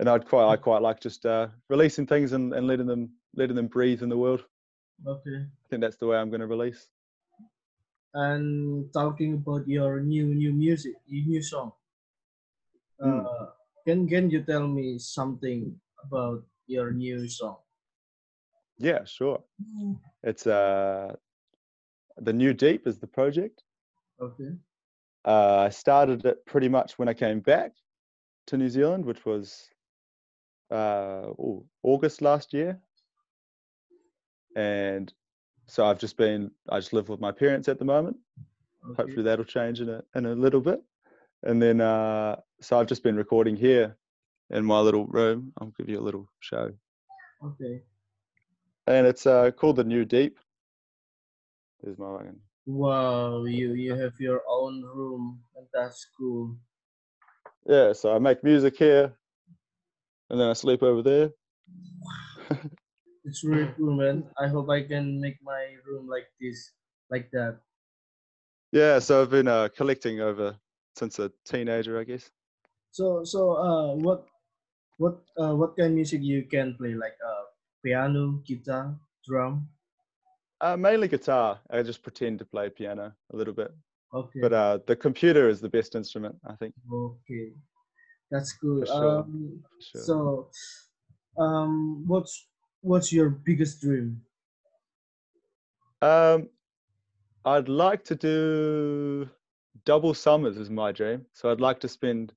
And 0.00 0.08
I'd 0.08 0.26
quite, 0.26 0.50
I 0.50 0.56
quite 0.56 0.82
like 0.82 1.00
just 1.00 1.26
uh, 1.26 1.48
releasing 1.68 2.06
things 2.06 2.32
and, 2.32 2.54
and 2.54 2.66
letting 2.66 2.86
them, 2.86 3.10
letting 3.36 3.54
them 3.54 3.66
breathe 3.68 4.02
in 4.02 4.08
the 4.08 4.16
world. 4.16 4.42
okay 5.06 5.44
I 5.44 5.68
think 5.68 5.82
that's 5.82 5.98
the 5.98 6.06
way 6.06 6.16
I'm 6.16 6.30
going 6.30 6.40
to 6.40 6.46
release. 6.46 6.88
and 8.14 8.92
talking 8.92 9.34
about 9.34 9.66
your 9.66 10.00
new 10.00 10.34
new 10.34 10.52
music 10.52 10.94
your 11.06 11.26
new 11.26 11.42
song 11.42 11.72
Mm. 13.00 13.24
uh 13.24 13.46
can 13.86 14.08
can 14.08 14.30
you 14.30 14.42
tell 14.42 14.66
me 14.66 14.98
something 14.98 15.74
about 16.04 16.42
your 16.66 16.92
new 16.92 17.28
song 17.28 17.56
Yeah, 18.78 19.04
sure. 19.04 19.40
It's 20.22 20.46
uh, 20.46 21.14
the 22.16 22.32
new 22.32 22.52
deep 22.52 22.86
is 22.86 22.98
the 22.98 23.06
project. 23.06 23.62
okay 24.20 24.52
Uh, 25.24 25.58
I 25.66 25.70
started 25.70 26.24
it 26.26 26.38
pretty 26.46 26.68
much 26.68 26.98
when 26.98 27.08
I 27.08 27.14
came 27.14 27.40
back 27.40 27.72
to 28.48 28.56
New 28.56 28.68
Zealand, 28.68 29.04
which 29.04 29.24
was 29.24 29.70
uh, 30.70 31.26
ooh, 31.38 31.64
August 31.82 32.22
last 32.22 32.52
year. 32.52 32.80
And 34.56 35.12
so 35.66 35.86
I've 35.86 35.98
just 35.98 36.16
been, 36.16 36.50
I 36.68 36.78
just 36.80 36.92
live 36.92 37.08
with 37.08 37.20
my 37.20 37.32
parents 37.32 37.68
at 37.68 37.78
the 37.78 37.84
moment. 37.84 38.16
okay 38.90 38.96
Hopefully 38.98 39.22
that'll 39.22 39.44
change 39.44 39.80
in 39.80 39.88
a, 39.88 40.02
in 40.14 40.26
a 40.26 40.34
little 40.34 40.60
bit. 40.60 40.82
And 41.42 41.60
then, 41.60 41.80
uh, 41.80 42.36
so 42.60 42.78
I've 42.78 42.86
just 42.86 43.02
been 43.02 43.16
recording 43.16 43.56
here 43.56 43.96
in 44.50 44.64
my 44.64 44.80
little 44.80 45.06
room. 45.06 45.52
I'll 45.60 45.72
give 45.78 45.88
you 45.88 45.98
a 45.98 46.02
little 46.02 46.28
show. 46.40 46.72
okay 47.42 47.82
And 48.86 49.06
it's 49.06 49.26
uh, 49.26 49.50
called 49.52 49.76
The 49.76 49.84
New 49.84 50.04
Deep. 50.04 50.38
There's 51.82 51.98
my 51.98 52.10
wagon. 52.10 52.40
wow 52.66 53.44
you 53.44 53.74
you 53.74 53.94
have 53.94 54.14
your 54.20 54.42
own 54.48 54.82
room 54.82 55.42
and 55.56 55.66
that's 55.72 56.06
cool 56.16 56.56
Yeah, 57.66 57.92
so 57.92 58.14
I 58.14 58.18
make 58.18 58.42
music 58.44 58.76
here 58.76 59.16
and 60.30 60.40
then 60.40 60.48
I 60.48 60.52
sleep 60.54 60.82
over 60.82 61.02
there. 61.02 61.30
it's 63.24 63.44
really 63.44 63.70
cool 63.76 63.94
man 63.96 64.24
i 64.38 64.46
hope 64.48 64.68
i 64.70 64.82
can 64.82 65.20
make 65.20 65.38
my 65.42 65.74
room 65.86 66.06
like 66.08 66.28
this 66.40 66.72
like 67.10 67.30
that 67.32 67.60
Yeah, 68.72 68.98
so 69.00 69.22
I've 69.22 69.30
been 69.30 69.48
uh, 69.48 69.68
collecting 69.76 70.20
over 70.20 70.58
since 70.96 71.18
a 71.18 71.32
teenager, 71.44 71.98
I 71.98 72.04
guess. 72.04 72.30
so 72.96 73.24
so 73.24 73.40
uh 73.68 73.94
what 74.04 74.20
what 74.98 75.16
uh 75.42 75.54
what 75.54 75.76
kind 75.76 75.88
of 75.90 75.94
music 75.94 76.22
you 76.22 76.44
can 76.54 76.74
play 76.76 76.94
like 76.94 77.16
uh 77.30 77.44
piano 77.84 78.42
guitar 78.46 78.98
drum 79.26 79.68
Uh, 80.60 80.76
mainly 80.76 81.08
guitar. 81.08 81.60
I 81.70 81.82
just 81.82 82.02
pretend 82.02 82.38
to 82.38 82.44
play 82.44 82.70
piano 82.70 83.12
a 83.32 83.36
little 83.36 83.54
bit, 83.54 83.72
okay 84.12 84.40
but 84.40 84.52
uh, 84.52 84.78
the 84.86 84.96
computer 84.96 85.48
is 85.48 85.60
the 85.60 85.68
best 85.68 85.94
instrument, 85.94 86.36
I 86.44 86.54
think. 86.56 86.74
okay 86.92 87.52
that's 88.30 88.52
good. 88.54 88.86
For 88.86 88.86
sure. 88.86 89.22
um 89.24 89.62
For 89.62 89.82
sure. 89.82 90.02
so 90.06 90.50
um 91.38 92.06
what's 92.06 92.48
what's 92.82 93.12
your 93.12 93.30
biggest 93.30 93.80
dream? 93.80 94.22
Um, 96.00 96.50
I'd 97.44 97.68
like 97.68 98.04
to 98.04 98.16
do 98.16 99.30
double 99.84 100.14
summers 100.14 100.56
is 100.58 100.70
my 100.70 100.92
dream. 100.92 101.26
So 101.32 101.50
I'd 101.50 101.60
like 101.60 101.80
to 101.80 101.88
spend 101.88 102.32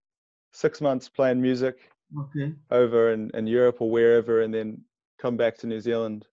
six 0.52 0.82
months 0.82 1.10
playing 1.10 1.42
music 1.42 1.92
Okay. 2.18 2.54
over 2.72 3.12
in, 3.12 3.30
in 3.34 3.48
Europe 3.48 3.82
or 3.82 3.90
wherever, 3.90 4.42
and 4.42 4.54
then 4.54 4.82
come 5.20 5.38
back 5.38 5.58
to 5.60 5.68
New 5.68 5.80
Zealand 5.80 6.26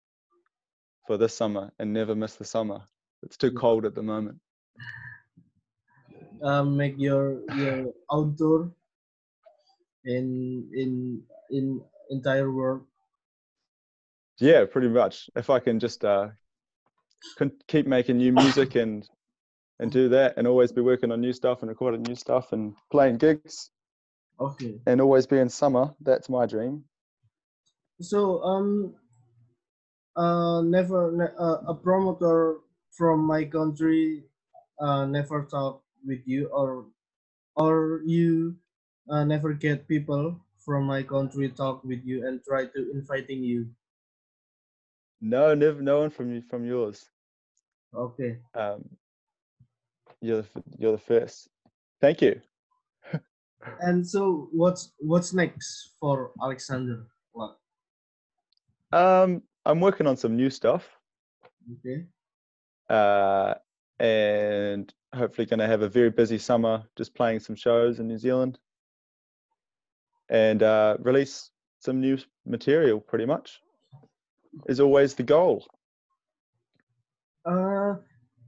for 1.07 1.17
this 1.17 1.35
summer 1.35 1.73
and 1.79 1.93
never 1.93 2.15
miss 2.15 2.37
the 2.37 2.45
summer. 2.45 2.83
It's 3.23 3.37
too 3.37 3.53
cold 3.53 3.85
at 3.85 3.95
the 3.95 4.03
moment. 4.03 4.39
Um, 6.43 6.77
make 6.77 6.95
your 6.99 7.41
your 7.57 7.93
outdoor 8.13 8.71
in 10.05 10.69
in 10.75 11.23
in 11.51 11.81
entire 12.11 12.51
world. 12.51 12.83
Yeah, 14.39 14.65
pretty 14.65 14.89
much. 14.89 15.31
If 15.37 15.51
I 15.51 15.61
can 15.61 15.79
just 15.79 16.05
uh, 16.05 16.29
keep 17.69 17.87
making 17.87 18.17
new 18.19 18.33
music 18.33 18.75
and 18.75 19.09
and 19.79 19.91
do 19.91 20.09
that, 20.11 20.35
and 20.37 20.47
always 20.47 20.73
be 20.73 20.81
working 20.81 21.11
on 21.13 21.21
new 21.21 21.33
stuff 21.33 21.63
and 21.63 21.69
recording 21.69 22.03
new 22.03 22.15
stuff 22.15 22.53
and 22.53 22.75
playing 22.91 23.19
gigs, 23.19 23.71
Okay. 24.41 24.81
and 24.87 25.01
always 25.01 25.27
be 25.27 25.39
in 25.39 25.49
summer, 25.49 25.95
that's 26.01 26.29
my 26.29 26.47
dream. 26.47 26.85
So 28.01 28.43
um, 28.43 28.95
uh, 30.17 30.63
never 30.63 31.13
ne- 31.13 31.37
uh, 31.39 31.63
a 31.69 31.75
promoter 31.75 32.59
from 32.91 33.21
my 33.21 33.45
country 33.45 34.25
uh, 34.81 35.07
never 35.07 35.45
talk 35.45 35.83
with 36.05 36.21
you 36.27 36.49
or 36.49 36.87
or 37.57 38.01
you 38.05 38.57
uh, 39.09 39.25
never 39.25 39.53
get 39.53 39.89
people 39.89 40.37
from 40.59 40.85
my 40.85 41.03
country 41.03 41.49
talk 41.51 41.85
with 41.85 42.01
you 42.05 42.27
and 42.27 42.43
try 42.45 42.67
to 42.67 42.91
inviting 42.93 43.43
you. 43.43 43.67
No, 45.21 45.55
never, 45.55 45.81
no 45.83 46.01
one 46.01 46.11
from 46.11 46.33
you 46.35 46.43
from 46.43 46.65
yours. 46.65 47.09
Okay. 47.95 48.39
Um, 48.55 48.85
you're 50.23 50.43
the, 50.43 50.49
you're 50.79 50.93
the 50.93 50.99
first. 50.99 51.49
Thank 52.01 52.23
you. 52.23 52.41
And 53.81 54.05
so 54.05 54.49
what's 54.53 54.93
what's 54.99 55.33
next 55.33 55.93
for 56.01 56.33
Alexander? 56.43 57.07
What? 57.31 57.59
Um, 58.93 59.43
I'm 59.65 59.81
working 59.81 60.09
on 60.09 60.17
some 60.17 60.35
new 60.35 60.51
stuff, 60.51 60.89
Okay. 61.75 62.07
uh, 62.91 63.55
and 64.01 64.93
hopefully 65.15 65.47
going 65.47 65.61
to 65.61 65.69
have 65.69 65.83
a 65.83 65.89
very 65.89 66.11
busy 66.11 66.39
summer, 66.39 66.83
just 66.97 67.15
playing 67.15 67.39
some 67.39 67.55
shows 67.55 68.01
in 68.01 68.09
New 68.09 68.19
Zealand, 68.19 68.59
and 70.29 70.65
uh, 70.65 70.97
release 70.99 71.51
some 71.79 72.01
new 72.01 72.19
material. 72.45 72.99
Pretty 73.01 73.27
much 73.27 73.61
is 74.69 74.81
always 74.81 75.15
the 75.15 75.23
goal. 75.23 75.65
Uh, 77.45 77.95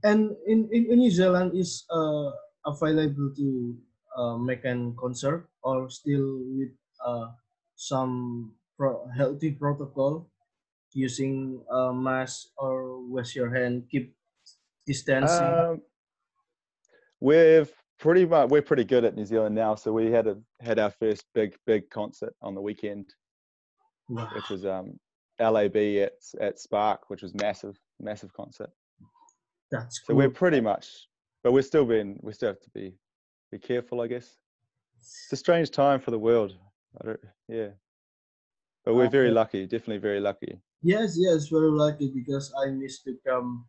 and 0.05 0.37
in, 0.45 0.69
in, 0.71 0.85
in 0.91 0.99
New 0.99 1.09
Zealand 1.11 1.57
is 1.57 1.83
uh, 1.89 2.29
available 2.65 3.33
to 3.35 3.75
uh, 4.15 4.37
make 4.37 4.63
an 4.63 4.95
concert 4.99 5.49
or 5.63 5.89
still 5.89 6.45
with 6.53 6.69
uh, 7.03 7.27
some 7.75 8.53
pro- 8.77 9.07
healthy 9.17 9.51
protocol 9.51 10.29
using 10.93 11.59
uh, 11.69 11.91
mask 11.91 12.47
or 12.57 13.01
wash 13.09 13.35
your 13.35 13.53
hand, 13.53 13.83
keep 13.89 14.15
distancing. 14.85 15.43
Um, 15.43 15.81
we've 17.19 17.73
pretty 17.99 18.25
much 18.25 18.49
we're 18.49 18.61
pretty 18.61 18.85
good 18.85 19.03
at 19.03 19.15
New 19.15 19.25
Zealand 19.25 19.55
now. 19.55 19.75
So 19.75 19.91
we 19.91 20.11
had 20.11 20.27
a 20.27 20.37
had 20.61 20.79
our 20.79 20.91
first 20.91 21.25
big 21.33 21.57
big 21.65 21.89
concert 21.89 22.33
on 22.41 22.53
the 22.53 22.61
weekend, 22.61 23.13
Wow. 24.07 24.29
which 24.35 24.49
was 24.49 24.65
um, 24.65 24.99
LAB 25.39 25.75
at 25.75 26.13
at 26.39 26.59
Spark, 26.59 27.09
which 27.09 27.23
was 27.23 27.33
massive 27.33 27.77
massive 27.99 28.31
concert. 28.33 28.69
That's 29.71 30.01
So 30.05 30.13
we're 30.15 30.29
pretty 30.29 30.61
much, 30.61 31.07
but 31.43 31.51
we're 31.51 31.61
still 31.63 31.85
being 31.85 32.19
we 32.21 32.33
still 32.33 32.49
have 32.49 32.59
to 32.61 32.69
be 32.69 32.95
be 33.51 33.59
careful, 33.59 34.01
I 34.01 34.07
guess. 34.07 34.37
It's 34.97 35.33
a 35.33 35.37
strange 35.37 35.71
time 35.71 35.99
for 35.99 36.11
the 36.11 36.19
world. 36.19 36.53
I 37.01 37.05
don't, 37.05 37.19
yeah, 37.47 37.69
but 38.83 38.93
we're 38.93 39.09
very 39.09 39.31
lucky, 39.31 39.65
definitely 39.65 39.97
very 39.97 40.19
lucky. 40.19 40.61
Yes, 40.81 41.15
yes, 41.17 41.47
very 41.47 41.71
lucky 41.71 42.11
because 42.13 42.53
I 42.63 42.69
missed 42.69 43.03
to 43.05 43.17
come 43.25 43.65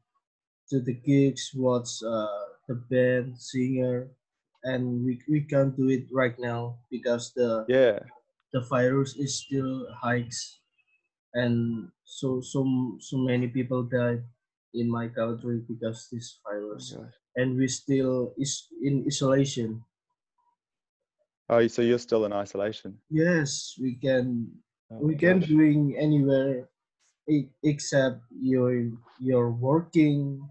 to 0.70 0.80
the 0.80 0.94
gigs, 0.94 1.52
watch 1.54 2.02
uh, 2.04 2.44
the 2.68 2.74
band, 2.90 3.38
singer, 3.38 4.10
and 4.64 5.04
we, 5.04 5.20
we 5.28 5.42
can't 5.42 5.76
do 5.76 5.88
it 5.88 6.06
right 6.12 6.38
now 6.38 6.78
because 6.90 7.32
the 7.34 7.66
Yeah, 7.68 8.00
the 8.52 8.60
virus 8.62 9.16
is 9.16 9.40
still 9.40 9.86
hikes, 9.94 10.60
and 11.34 11.90
so 12.04 12.40
so 12.40 12.64
so 13.00 13.18
many 13.18 13.48
people 13.48 13.84
died 13.84 14.24
in 14.76 14.90
my 14.90 15.08
country 15.08 15.62
because 15.68 16.08
this 16.12 16.40
virus, 16.44 16.94
oh 16.96 17.02
gosh. 17.02 17.14
and 17.36 17.56
we 17.58 17.68
still 17.68 18.34
is 18.38 18.68
in 18.82 19.04
isolation. 19.06 19.84
Oh, 21.48 21.66
so 21.66 21.82
you're 21.82 21.98
still 21.98 22.24
in 22.24 22.32
isolation? 22.32 23.00
Yes, 23.10 23.74
we 23.80 23.96
can 23.96 24.62
Oh 24.90 25.04
we 25.06 25.16
can 25.16 25.40
gosh. 25.40 25.48
doing 25.48 25.96
anywhere 25.98 26.68
except 27.62 28.22
you're 28.30 28.90
you're 29.20 29.50
working 29.50 30.48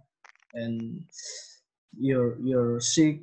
and 0.53 1.05
you're 1.97 2.37
you're 2.41 2.79
sick 2.81 3.21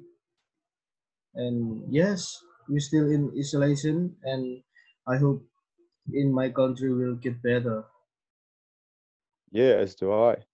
and 1.35 1.93
yes 1.93 2.41
we're 2.69 2.81
still 2.81 3.11
in 3.11 3.31
isolation 3.39 4.17
and 4.23 4.63
i 5.07 5.17
hope 5.17 5.43
in 6.13 6.33
my 6.33 6.49
country 6.51 6.93
will 6.95 7.17
get 7.17 7.43
better 7.43 7.85
Yeah, 9.53 9.77
as 9.77 9.95
do 9.95 10.11
I. 10.13 10.45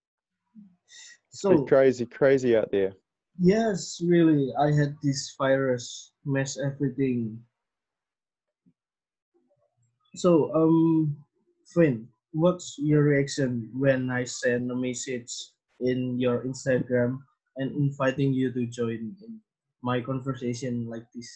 It's 1.30 1.40
so 1.40 1.50
pretty 1.50 1.66
crazy, 1.66 2.06
crazy 2.06 2.56
out 2.56 2.70
there. 2.70 2.92
yes 3.38 4.00
really 4.02 4.50
i 4.58 4.66
had 4.72 4.96
this 5.02 5.34
virus 5.38 6.10
mess 6.24 6.58
everything 6.58 7.38
so 10.16 10.50
um 10.54 11.16
Finn, 11.74 12.08
what's 12.32 12.74
your 12.78 13.02
reaction 13.04 13.70
when 13.76 14.10
i 14.10 14.24
send 14.24 14.70
a 14.70 14.74
message 14.74 15.30
in 15.80 16.18
your 16.18 16.42
instagram 16.44 17.18
and 17.58 17.70
inviting 17.76 18.32
you 18.32 18.50
to 18.52 18.66
join 18.66 19.14
in 19.22 19.38
my 19.82 20.00
conversation 20.00 20.88
like 20.90 21.06
this 21.14 21.30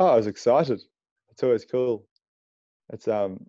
Oh, 0.00 0.06
I 0.06 0.16
was 0.16 0.26
excited. 0.26 0.82
It's 1.30 1.42
always 1.44 1.64
cool. 1.64 2.04
It's 2.92 3.06
um, 3.06 3.46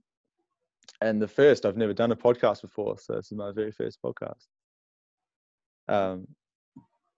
and 1.01 1.21
the 1.21 1.27
first 1.27 1.65
I've 1.65 1.77
never 1.77 1.93
done 1.93 2.11
a 2.11 2.15
podcast 2.15 2.61
before, 2.61 2.97
so 2.97 3.15
this 3.15 3.31
is 3.31 3.37
my 3.37 3.51
very 3.51 3.71
first 3.71 3.99
podcast. 4.03 4.45
Um, 5.87 6.27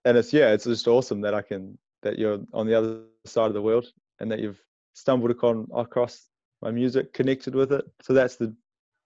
and 0.05 0.17
it's 0.17 0.33
yeah, 0.33 0.51
it's 0.51 0.65
just 0.65 0.87
awesome 0.87 1.21
that 1.21 1.33
I 1.33 1.41
can 1.41 1.77
that 2.03 2.17
you're 2.17 2.39
on 2.53 2.67
the 2.67 2.75
other 2.75 3.01
side 3.25 3.47
of 3.47 3.53
the 3.53 3.61
world 3.61 3.87
and 4.19 4.31
that 4.31 4.39
you've 4.39 4.61
stumbled 4.93 5.31
upon 5.31 5.67
across 5.75 6.27
my 6.61 6.71
music, 6.71 7.13
connected 7.13 7.53
with 7.55 7.71
it. 7.71 7.85
So 8.01 8.13
that's 8.13 8.35
the 8.35 8.55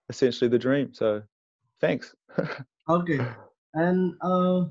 essentially 0.10 0.50
the 0.50 0.60
dream. 0.60 0.94
So 0.94 1.22
thanks. 1.80 2.16
Okay, 2.90 3.20
and 3.76 4.16
uh, 4.22 4.66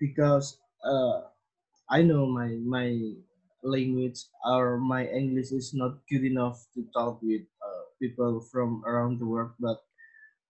because 0.00 0.58
uh, 0.82 1.20
I 1.90 2.02
know 2.02 2.26
my 2.26 2.56
my 2.64 3.14
language 3.62 4.24
or 4.44 4.78
my 4.78 5.06
English 5.06 5.52
is 5.52 5.72
not 5.74 5.98
good 6.10 6.24
enough 6.24 6.66
to 6.74 6.84
talk 6.96 7.20
with 7.22 7.42
people 8.00 8.40
from 8.52 8.82
around 8.86 9.18
the 9.20 9.26
world, 9.26 9.52
but 9.60 9.78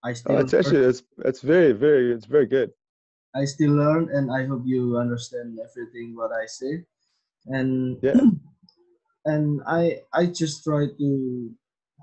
I 0.04 0.12
Oh, 0.26 0.36
still 0.36 0.38
it's 0.38 0.54
actually 0.54 0.84
it's 0.84 1.02
it's 1.18 1.40
very 1.40 1.72
very 1.72 2.12
it's 2.12 2.26
very 2.26 2.46
good. 2.46 2.72
I 3.34 3.44
still 3.44 3.72
learn, 3.74 4.08
and 4.14 4.30
I 4.32 4.46
hope 4.46 4.62
you 4.64 4.96
understand 4.96 5.58
everything 5.60 6.14
what 6.16 6.32
I 6.32 6.46
say, 6.46 6.86
and 7.46 7.98
Yeah. 8.02 8.20
and 9.24 9.62
I 9.66 10.02
I 10.12 10.26
just 10.26 10.64
try 10.64 10.86
to 10.88 11.10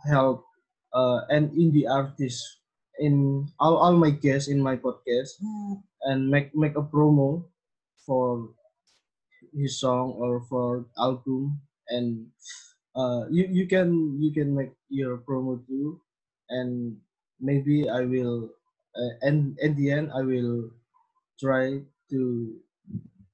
help 0.06 0.46
uh, 0.94 1.22
an 1.30 1.50
indie 1.56 1.90
artist 1.90 2.42
in 3.00 3.48
all, 3.60 3.78
all 3.78 3.96
my 3.98 4.12
guests 4.12 4.50
in 4.50 4.62
my 4.62 4.76
podcast 4.78 5.40
and 6.04 6.30
make 6.30 6.56
make 6.56 6.76
a 6.78 6.84
promo 6.84 7.46
for 8.06 8.50
his 9.54 9.80
song 9.80 10.14
or 10.18 10.42
for 10.50 10.86
album 10.98 11.62
and 11.90 12.28
uh, 12.96 13.26
you 13.32 13.48
you 13.50 13.66
can 13.68 14.20
you 14.22 14.32
can 14.34 14.54
make 14.56 14.74
your 14.90 15.18
promo 15.24 15.60
too 15.68 16.02
and 16.50 16.98
maybe 17.40 17.90
I 17.90 18.02
will 18.06 18.50
uh, 18.96 19.14
and 19.22 19.58
at 19.64 19.76
the 19.76 19.92
end 19.92 20.12
I 20.12 20.22
will 20.22 20.72
try 21.40 21.82
to 22.12 22.22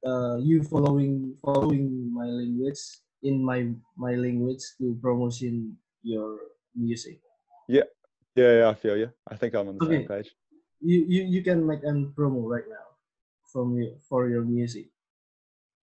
uh, 0.06 0.38
you 0.38 0.64
following 0.64 1.38
following 1.44 2.14
my 2.14 2.26
language 2.28 2.82
in 3.24 3.44
my 3.44 3.74
my 3.98 4.16
language 4.16 4.64
to 4.80 4.98
promotion 5.02 5.78
your 6.04 6.40
music 6.76 7.20
Yeah, 7.68 7.84
yeah, 8.36 8.60
yeah 8.60 8.70
I 8.70 8.74
feel 8.76 8.98
you. 8.98 9.12
I 9.28 9.36
think 9.36 9.54
I'm 9.56 9.68
on 9.68 9.76
the 9.76 9.82
Okay. 9.82 9.98
same 10.00 10.08
page. 10.08 10.36
you, 10.82 11.06
you 11.10 11.22
you 11.26 11.42
can 11.44 11.66
make 11.66 11.84
a 11.84 11.94
promo 12.16 12.46
right 12.46 12.68
now 12.70 12.88
from 13.52 13.78
you 13.78 13.98
for 14.10 14.30
your 14.30 14.44
music 14.46 14.92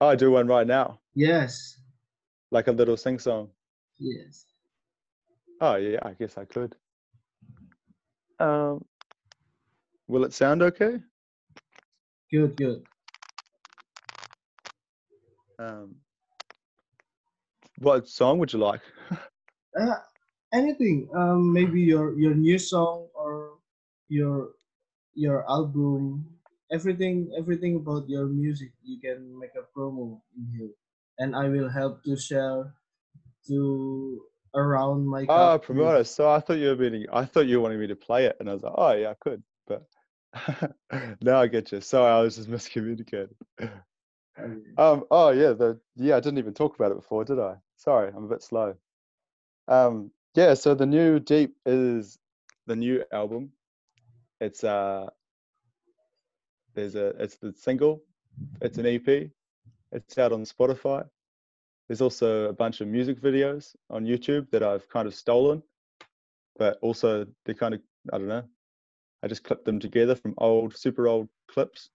Oh, 0.01 0.07
I 0.09 0.15
do 0.17 0.31
one 0.31 0.47
right 0.47 0.67
now, 0.69 1.01
yes 1.15 1.79
like 2.51 2.69
a 2.69 2.73
little 2.73 2.97
sing 2.97 3.19
song. 3.19 3.51
Yes 3.99 4.47
Oh 5.61 5.77
yeah, 5.77 5.99
I 6.03 6.13
guess 6.13 6.37
I 6.39 6.45
could. 6.45 6.77
Um, 8.39 8.85
will 10.09 10.25
it 10.25 10.33
sound 10.33 10.63
okay? 10.63 10.99
Good, 12.31 12.57
good. 12.57 12.85
Um, 15.59 15.97
what 17.79 18.09
song 18.09 18.39
would 18.39 18.53
you 18.53 18.59
like? 18.59 18.81
Uh, 19.79 19.99
anything. 20.53 21.09
Um, 21.15 21.53
maybe 21.53 21.81
your 21.83 22.15
your 22.19 22.35
new 22.35 22.59
song 22.59 23.09
or 23.15 23.59
your 24.09 24.55
your 25.15 25.49
album. 25.51 26.27
Everything, 26.73 27.31
everything 27.39 27.77
about 27.77 28.09
your 28.09 28.27
music. 28.27 28.73
You 28.83 28.99
can 29.01 29.39
make 29.39 29.55
a 29.55 29.65
promo 29.77 30.21
in 30.37 30.47
here, 30.57 30.75
and 31.19 31.37
I 31.37 31.49
will 31.49 31.69
help 31.69 32.03
to 32.05 32.17
share 32.17 32.75
to 33.49 34.21
around 34.55 35.07
my. 35.07 35.27
Oh, 35.29 35.59
promoter. 35.59 36.05
So 36.05 36.31
I 36.31 36.41
thought 36.41 36.59
you 36.59 36.69
were 36.69 36.77
meaning. 36.77 37.07
I 37.13 37.25
thought 37.25 37.47
you 37.47 37.61
wanted 37.61 37.81
me 37.81 37.87
to 37.89 37.97
play 37.97 38.27
it, 38.27 38.37
and 38.41 38.49
I 38.49 38.55
was 38.55 38.63
like, 38.63 38.75
oh 38.77 38.93
yeah, 38.93 39.11
I 39.11 39.15
could, 39.21 39.43
but 39.67 39.85
now 41.23 41.41
I 41.41 41.47
get 41.47 41.73
you. 41.73 41.81
Sorry, 41.81 42.11
I 42.11 42.21
was 42.21 42.37
just 42.37 42.51
miscommunicated. 42.51 43.35
Um. 44.79 45.05
Oh 45.13 45.31
yeah. 45.31 45.53
The 45.53 45.79
yeah. 45.95 46.17
I 46.17 46.21
didn't 46.21 46.39
even 46.39 46.55
talk 46.55 46.75
about 46.75 46.91
it 46.91 46.97
before, 46.97 47.25
did 47.25 47.39
I? 47.39 47.55
Sorry, 47.77 48.13
I'm 48.15 48.25
a 48.25 48.29
bit 48.29 48.43
slow. 48.43 48.75
Um. 49.69 50.11
Yeah. 50.35 50.55
So 50.55 50.75
the 50.75 50.87
new 50.87 51.21
Deep 51.21 51.55
is 51.65 52.19
the 52.67 52.75
new 52.75 53.05
album. 53.13 53.51
It's 54.41 54.65
uh. 54.65 55.07
There's 56.75 56.97
a. 56.97 57.11
It's 57.23 57.37
the 57.37 57.53
single. 57.53 58.03
It's 58.61 58.79
an 58.79 58.87
EP. 58.87 59.31
It's 59.93 60.19
out 60.19 60.33
on 60.33 60.43
Spotify. 60.43 61.09
There's 61.89 62.01
also 62.01 62.49
a 62.49 62.53
bunch 62.53 62.81
of 62.81 62.89
music 62.89 63.21
videos 63.21 63.75
on 63.91 64.05
YouTube 64.05 64.51
that 64.51 64.63
I've 64.63 64.89
kind 64.89 65.07
of 65.07 65.15
stolen, 65.15 65.63
but 66.57 66.79
also 66.83 67.27
they 67.45 67.55
kind 67.55 67.75
of 67.75 67.81
I 68.13 68.19
don't 68.19 68.29
know. 68.29 68.45
I 69.23 69.29
just 69.29 69.45
clipped 69.45 69.65
them 69.65 69.81
together 69.81 70.15
from 70.15 70.35
old, 70.39 70.77
super 70.77 71.09
old 71.09 71.29
clips 71.49 71.91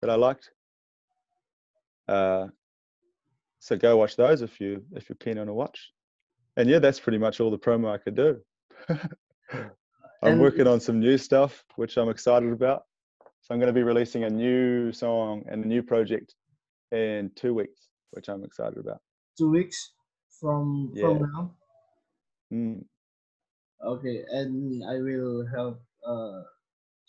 that 0.00 0.10
I 0.10 0.16
liked. 0.16 0.50
Uh, 2.08 2.48
so 3.60 3.76
go 3.76 3.96
watch 3.96 4.16
those 4.16 4.42
if 4.42 4.60
you 4.60 4.84
if 4.92 5.08
you're 5.08 5.16
keen 5.16 5.38
on 5.38 5.48
a 5.48 5.54
watch. 5.54 5.92
And 6.56 6.68
yeah, 6.68 6.80
that's 6.80 7.00
pretty 7.00 7.18
much 7.18 7.40
all 7.40 7.50
the 7.50 7.58
promo 7.58 7.92
I 7.92 7.98
could 7.98 8.14
do. 8.14 8.40
I'm 8.92 10.34
And- 10.34 10.40
working 10.40 10.66
on 10.66 10.80
some 10.80 11.00
new 11.00 11.18
stuff, 11.18 11.64
which 11.76 11.96
I'm 11.96 12.08
excited 12.08 12.52
about. 12.52 12.82
So 13.42 13.52
I'm 13.52 13.58
going 13.58 13.72
to 13.74 13.80
be 13.80 13.82
releasing 13.82 14.22
a 14.24 14.30
new 14.30 14.92
song 14.92 15.42
and 15.48 15.64
a 15.64 15.66
new 15.66 15.82
project 15.82 16.34
in 16.92 17.30
two 17.34 17.54
weeks, 17.54 17.88
which 18.12 18.28
I'm 18.28 18.44
excited 18.44 18.78
about. 18.78 19.00
Two 19.36 19.50
weeks 19.50 19.92
from 20.40 20.92
Yeah. 20.94 21.02
from 21.08 21.16
now. 21.32 21.42
Mm. 22.52 22.84
Okay, 23.82 24.22
and 24.30 24.84
I 24.86 25.02
will 25.02 25.44
help 25.50 25.82
uh, 26.06 26.42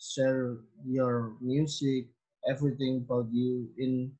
share 0.00 0.58
your 0.84 1.36
music, 1.40 2.10
everything 2.48 3.06
about 3.06 3.30
you 3.30 3.70
in 3.78 4.12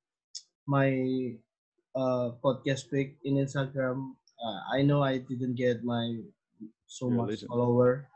my 0.67 0.91
uh, 1.97 2.37
podcast 2.43 2.91
pic 2.91 3.17
in 3.25 3.37
Instagram. 3.43 4.15
Uh, 4.39 4.61
I 4.73 4.83
know 4.83 5.03
I 5.03 5.19
didn't 5.19 5.57
get 5.57 5.85
my 5.85 6.23
so 6.87 7.09
You're 7.11 7.27
much 7.27 7.45
follower, 7.49 8.09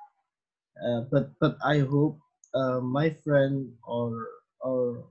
uh, 0.83 1.03
but 1.11 1.35
but 1.41 1.59
I 1.65 1.81
hope 1.81 2.19
uh, 2.55 2.81
my 2.81 3.11
friend 3.11 3.75
or 3.83 4.27
or 4.61 5.07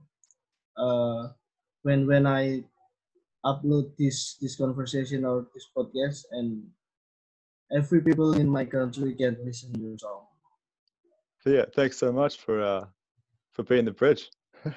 uh, 0.76 1.32
when 1.82 2.06
when 2.06 2.26
I 2.26 2.64
upload 3.44 3.96
this 3.96 4.36
this 4.40 4.56
conversation 4.56 5.24
or 5.24 5.46
this 5.54 5.68
podcast 5.76 6.24
and 6.32 6.62
every 7.72 8.00
people 8.00 8.34
in 8.34 8.48
my 8.48 8.64
country 8.64 9.14
can 9.14 9.36
listen 9.44 9.72
to 9.72 9.80
your 9.80 9.98
song. 9.98 10.26
So 11.40 11.50
yeah, 11.50 11.64
thanks 11.74 11.96
so 11.96 12.12
much 12.12 12.38
for 12.38 12.62
uh, 12.62 12.84
for 13.52 13.62
being 13.62 13.84
the 13.84 13.92
bridge. 13.92 14.30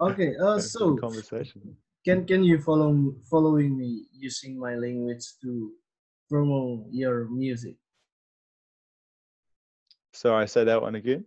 Okay, 0.00 0.36
uh, 0.38 0.60
so 0.60 0.94
conversation. 0.94 1.74
can 2.06 2.22
can 2.22 2.44
you 2.46 2.62
follow 2.62 2.94
following 3.26 3.74
me 3.74 4.06
using 4.14 4.54
my 4.54 4.78
language 4.78 5.26
to 5.42 5.74
promote 6.30 6.86
your 6.94 7.26
music? 7.26 7.74
So 10.14 10.38
I 10.38 10.46
say 10.46 10.62
that 10.62 10.80
one 10.80 10.94
again. 10.94 11.26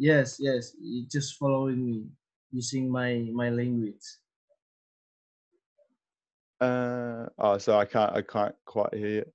Yes, 0.00 0.40
yes, 0.40 0.72
you 0.80 1.04
just 1.12 1.36
following 1.36 1.84
me 1.84 2.08
using 2.52 2.88
my 2.88 3.28
my 3.36 3.52
language. 3.52 4.00
Uh, 6.60 7.28
oh, 7.38 7.58
so 7.58 7.78
I 7.78 7.84
can't 7.84 8.12
I 8.16 8.22
can't 8.22 8.54
quite 8.64 8.94
hear 8.94 9.08
you. 9.08 9.32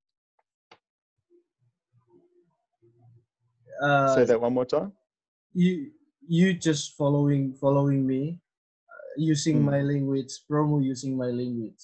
Uh, 3.82 4.16
Say 4.16 4.26
that 4.26 4.40
one 4.40 4.54
more 4.54 4.66
time. 4.66 4.94
you 5.54 5.92
you 6.28 6.54
just 6.54 6.96
following 6.98 7.54
following 7.54 8.06
me 8.06 8.40
uh, 8.90 9.12
using 9.18 9.64
Mm. 9.64 9.66
my 9.66 9.82
language 9.82 10.34
promo 10.50 10.84
using 10.84 11.18
my 11.18 11.28
language. 11.28 11.84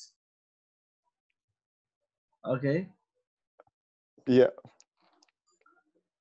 Okay, 2.43 2.89
Yeah. 4.27 4.49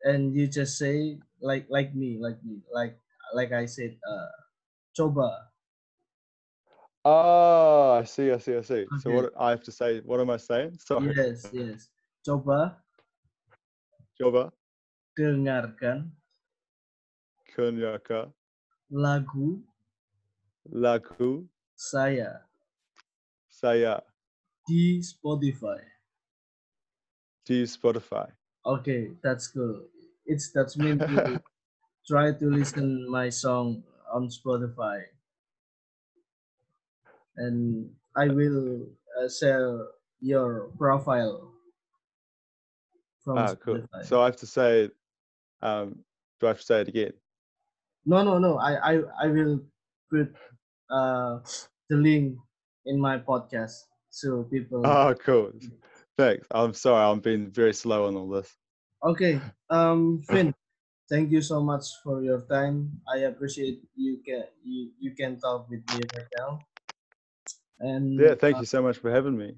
and 0.04 0.34
you 0.34 0.46
just 0.46 0.78
say 0.78 1.18
like 1.40 1.66
like 1.68 1.94
me 1.94 2.18
like 2.18 2.42
me 2.44 2.60
like 2.72 2.98
like 3.34 3.52
I 3.52 3.66
said 3.66 3.96
uh 4.06 4.28
coba 4.96 5.50
Oh, 7.08 8.00
I 8.00 8.04
see, 8.04 8.32
I 8.32 8.38
see, 8.38 8.56
I 8.56 8.62
see. 8.62 8.84
So 8.98 9.12
what 9.12 9.30
I 9.38 9.50
have 9.50 9.62
to 9.62 9.70
say, 9.70 10.00
what 10.00 10.18
am 10.18 10.28
I 10.28 10.38
saying? 10.38 10.74
Sorry. 10.86 11.14
yes 11.14 11.46
yes 11.54 11.86
coba 12.26 12.82
Coba 14.18 14.50
dengarkan 15.14 16.10
kunyaka 17.54 18.34
lagu 18.90 19.62
lagu 20.66 21.46
saya 21.78 22.42
saya 23.46 24.02
di 24.66 24.98
Spotify. 24.98 25.78
di 27.46 27.62
Spotify. 27.70 28.26
Okay, 28.66 29.14
that's 29.22 29.46
cool. 29.46 29.86
It's 30.26 30.50
that's 30.50 30.74
mean 30.74 30.98
to 31.06 31.38
try 32.02 32.34
to 32.34 32.46
listen 32.50 33.06
my 33.06 33.30
song 33.30 33.86
on 34.10 34.26
Spotify, 34.26 35.06
and 37.36 37.90
I 38.16 38.28
will 38.28 38.86
uh, 39.20 39.28
share 39.28 39.86
your 40.20 40.70
profile 40.78 41.52
from 43.24 43.38
Ah, 43.38 43.54
cool. 43.56 43.82
So 44.04 44.20
I 44.22 44.26
have 44.26 44.36
to 44.36 44.46
say, 44.46 44.90
um, 45.62 46.04
do 46.40 46.46
I 46.46 46.50
have 46.50 46.60
to 46.60 46.64
say 46.66 46.80
it 46.80 46.88
again? 46.88 47.12
no, 48.04 48.22
no, 48.22 48.38
no. 48.38 48.58
I 48.58 48.72
I 48.76 48.94
I 49.22 49.26
will 49.28 49.60
put 50.10 50.32
uh 50.90 51.40
the 51.90 51.96
link 51.96 52.38
in 52.86 53.00
my 53.00 53.18
podcast 53.18 53.86
so 54.10 54.44
people. 54.44 54.84
Oh, 54.84 55.14
cool. 55.18 55.52
Thanks. 56.16 56.46
I'm 56.50 56.72
sorry, 56.72 57.02
I'm 57.04 57.20
being 57.20 57.50
very 57.50 57.74
slow 57.74 58.06
on 58.06 58.16
all 58.16 58.28
this. 58.28 58.56
Okay, 59.04 59.40
um, 59.70 60.22
Finn, 60.22 60.54
thank 61.10 61.30
you 61.30 61.42
so 61.42 61.60
much 61.60 61.84
for 62.02 62.22
your 62.22 62.40
time. 62.48 63.00
I 63.06 63.28
appreciate 63.28 63.82
you 63.94 64.22
can 64.24 64.44
you, 64.64 64.90
you 64.98 65.10
can 65.14 65.38
talk 65.38 65.68
with 65.68 65.84
me 65.92 66.00
right 66.14 66.30
now. 66.38 66.60
And 67.80 68.10
Yeah, 68.18 68.34
thank 68.34 68.58
uh, 68.58 68.60
you 68.60 68.66
so 68.66 68.82
much 68.82 68.98
for 68.98 69.10
having 69.10 69.36
me. 69.38 69.56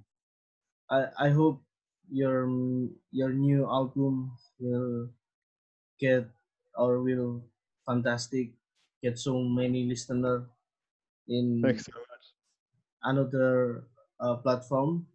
I 0.91 1.01
I 1.27 1.29
hope 1.31 1.63
your 2.11 2.45
your 3.11 3.33
new 3.33 3.65
album 3.67 4.37
will 4.61 5.11
get 6.01 6.31
or 6.77 7.03
will 7.03 7.45
fantastic, 7.87 8.55
get 9.03 9.19
so 9.19 9.43
many 9.43 9.85
listener 9.89 10.51
in 11.29 11.47
Thanks 11.61 11.85
so 11.85 11.93
much. 11.99 12.35
another 13.03 13.85
uh, 14.21 14.37
platform 14.37 15.07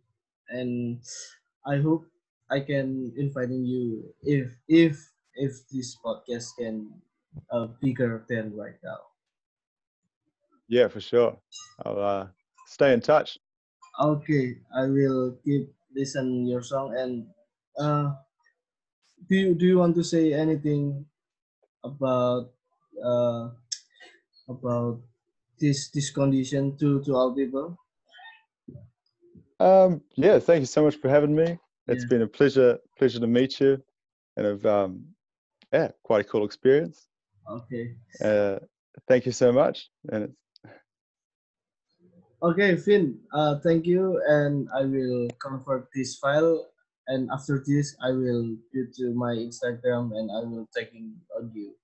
and 0.49 1.01
i 1.65 1.77
hope 1.77 2.07
i 2.49 2.59
can 2.59 3.11
inviting 3.17 3.65
you 3.65 4.13
if 4.21 4.55
if 4.67 5.11
if 5.35 5.67
this 5.69 5.97
podcast 5.97 6.55
can 6.57 7.01
uh, 7.51 7.67
bigger 7.81 8.25
than 8.29 8.55
right 8.55 8.77
now 8.83 9.01
Yeah, 10.67 10.87
for 10.89 10.99
sure. 11.01 11.39
I'll 11.85 11.99
uh, 11.99 12.27
stay 12.65 12.93
in 12.93 13.01
touch. 13.01 13.37
okay 13.99 14.57
i 14.75 14.85
will 14.85 15.37
keep 15.45 15.69
listen 15.95 16.47
your 16.47 16.61
song 16.61 16.95
and 16.97 17.27
uh 17.79 18.13
do 19.29 19.35
you 19.35 19.55
do 19.55 19.65
you 19.65 19.77
want 19.77 19.95
to 19.95 20.03
say 20.03 20.33
anything 20.33 21.05
about 21.83 22.51
uh 23.03 23.49
about 24.49 24.99
this 25.59 25.89
this 25.91 26.09
condition 26.11 26.77
to 26.77 27.01
to 27.03 27.15
all 27.15 27.33
people 27.35 27.77
Um, 29.59 30.01
yeah, 30.15 30.39
thank 30.39 30.61
you 30.61 30.65
so 30.65 30.83
much 30.83 30.95
for 30.97 31.09
having 31.09 31.35
me. 31.35 31.57
It's 31.87 32.03
Yeah. 32.03 32.09
been 32.09 32.21
a 32.23 32.27
pleasure, 32.27 32.79
pleasure 32.97 33.19
to 33.19 33.27
meet 33.27 33.59
you, 33.61 33.81
and 34.37 34.47
of 34.47 34.65
um, 34.65 35.05
yeah, 35.73 35.91
quite 36.03 36.21
a 36.25 36.29
cool 36.29 36.45
experience. 36.45 37.07
okay 37.49 37.95
Uh, 38.23 38.59
thank 39.07 39.25
you 39.25 39.31
so 39.31 39.51
much, 39.51 39.89
and 40.11 40.23
it's 40.25 40.35
Okay, 42.43 42.75
Finn, 42.75 43.19
uh, 43.31 43.59
thank 43.63 43.85
you, 43.85 44.21
and 44.27 44.67
I 44.75 44.83
will 44.83 45.29
convert 45.39 45.87
this 45.95 46.17
file 46.17 46.73
and 47.07 47.29
after 47.31 47.63
this 47.65 47.95
I 48.01 48.11
will 48.11 48.55
go 48.73 48.81
to 48.97 49.13
my 49.13 49.33
Instagram 49.35 50.11
and 50.15 50.31
I 50.31 50.43
will 50.47 50.67
tagging 50.75 51.15
on 51.35 51.51
you. 51.53 51.75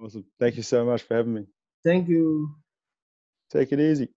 Awesome. 0.00 0.24
Thank 0.38 0.56
you 0.56 0.62
so 0.62 0.84
much 0.84 1.02
for 1.02 1.14
having 1.14 1.34
me. 1.34 1.46
Thank 1.84 2.08
you. 2.08 2.54
Take 3.50 3.72
it 3.72 3.80
easy. 3.80 4.08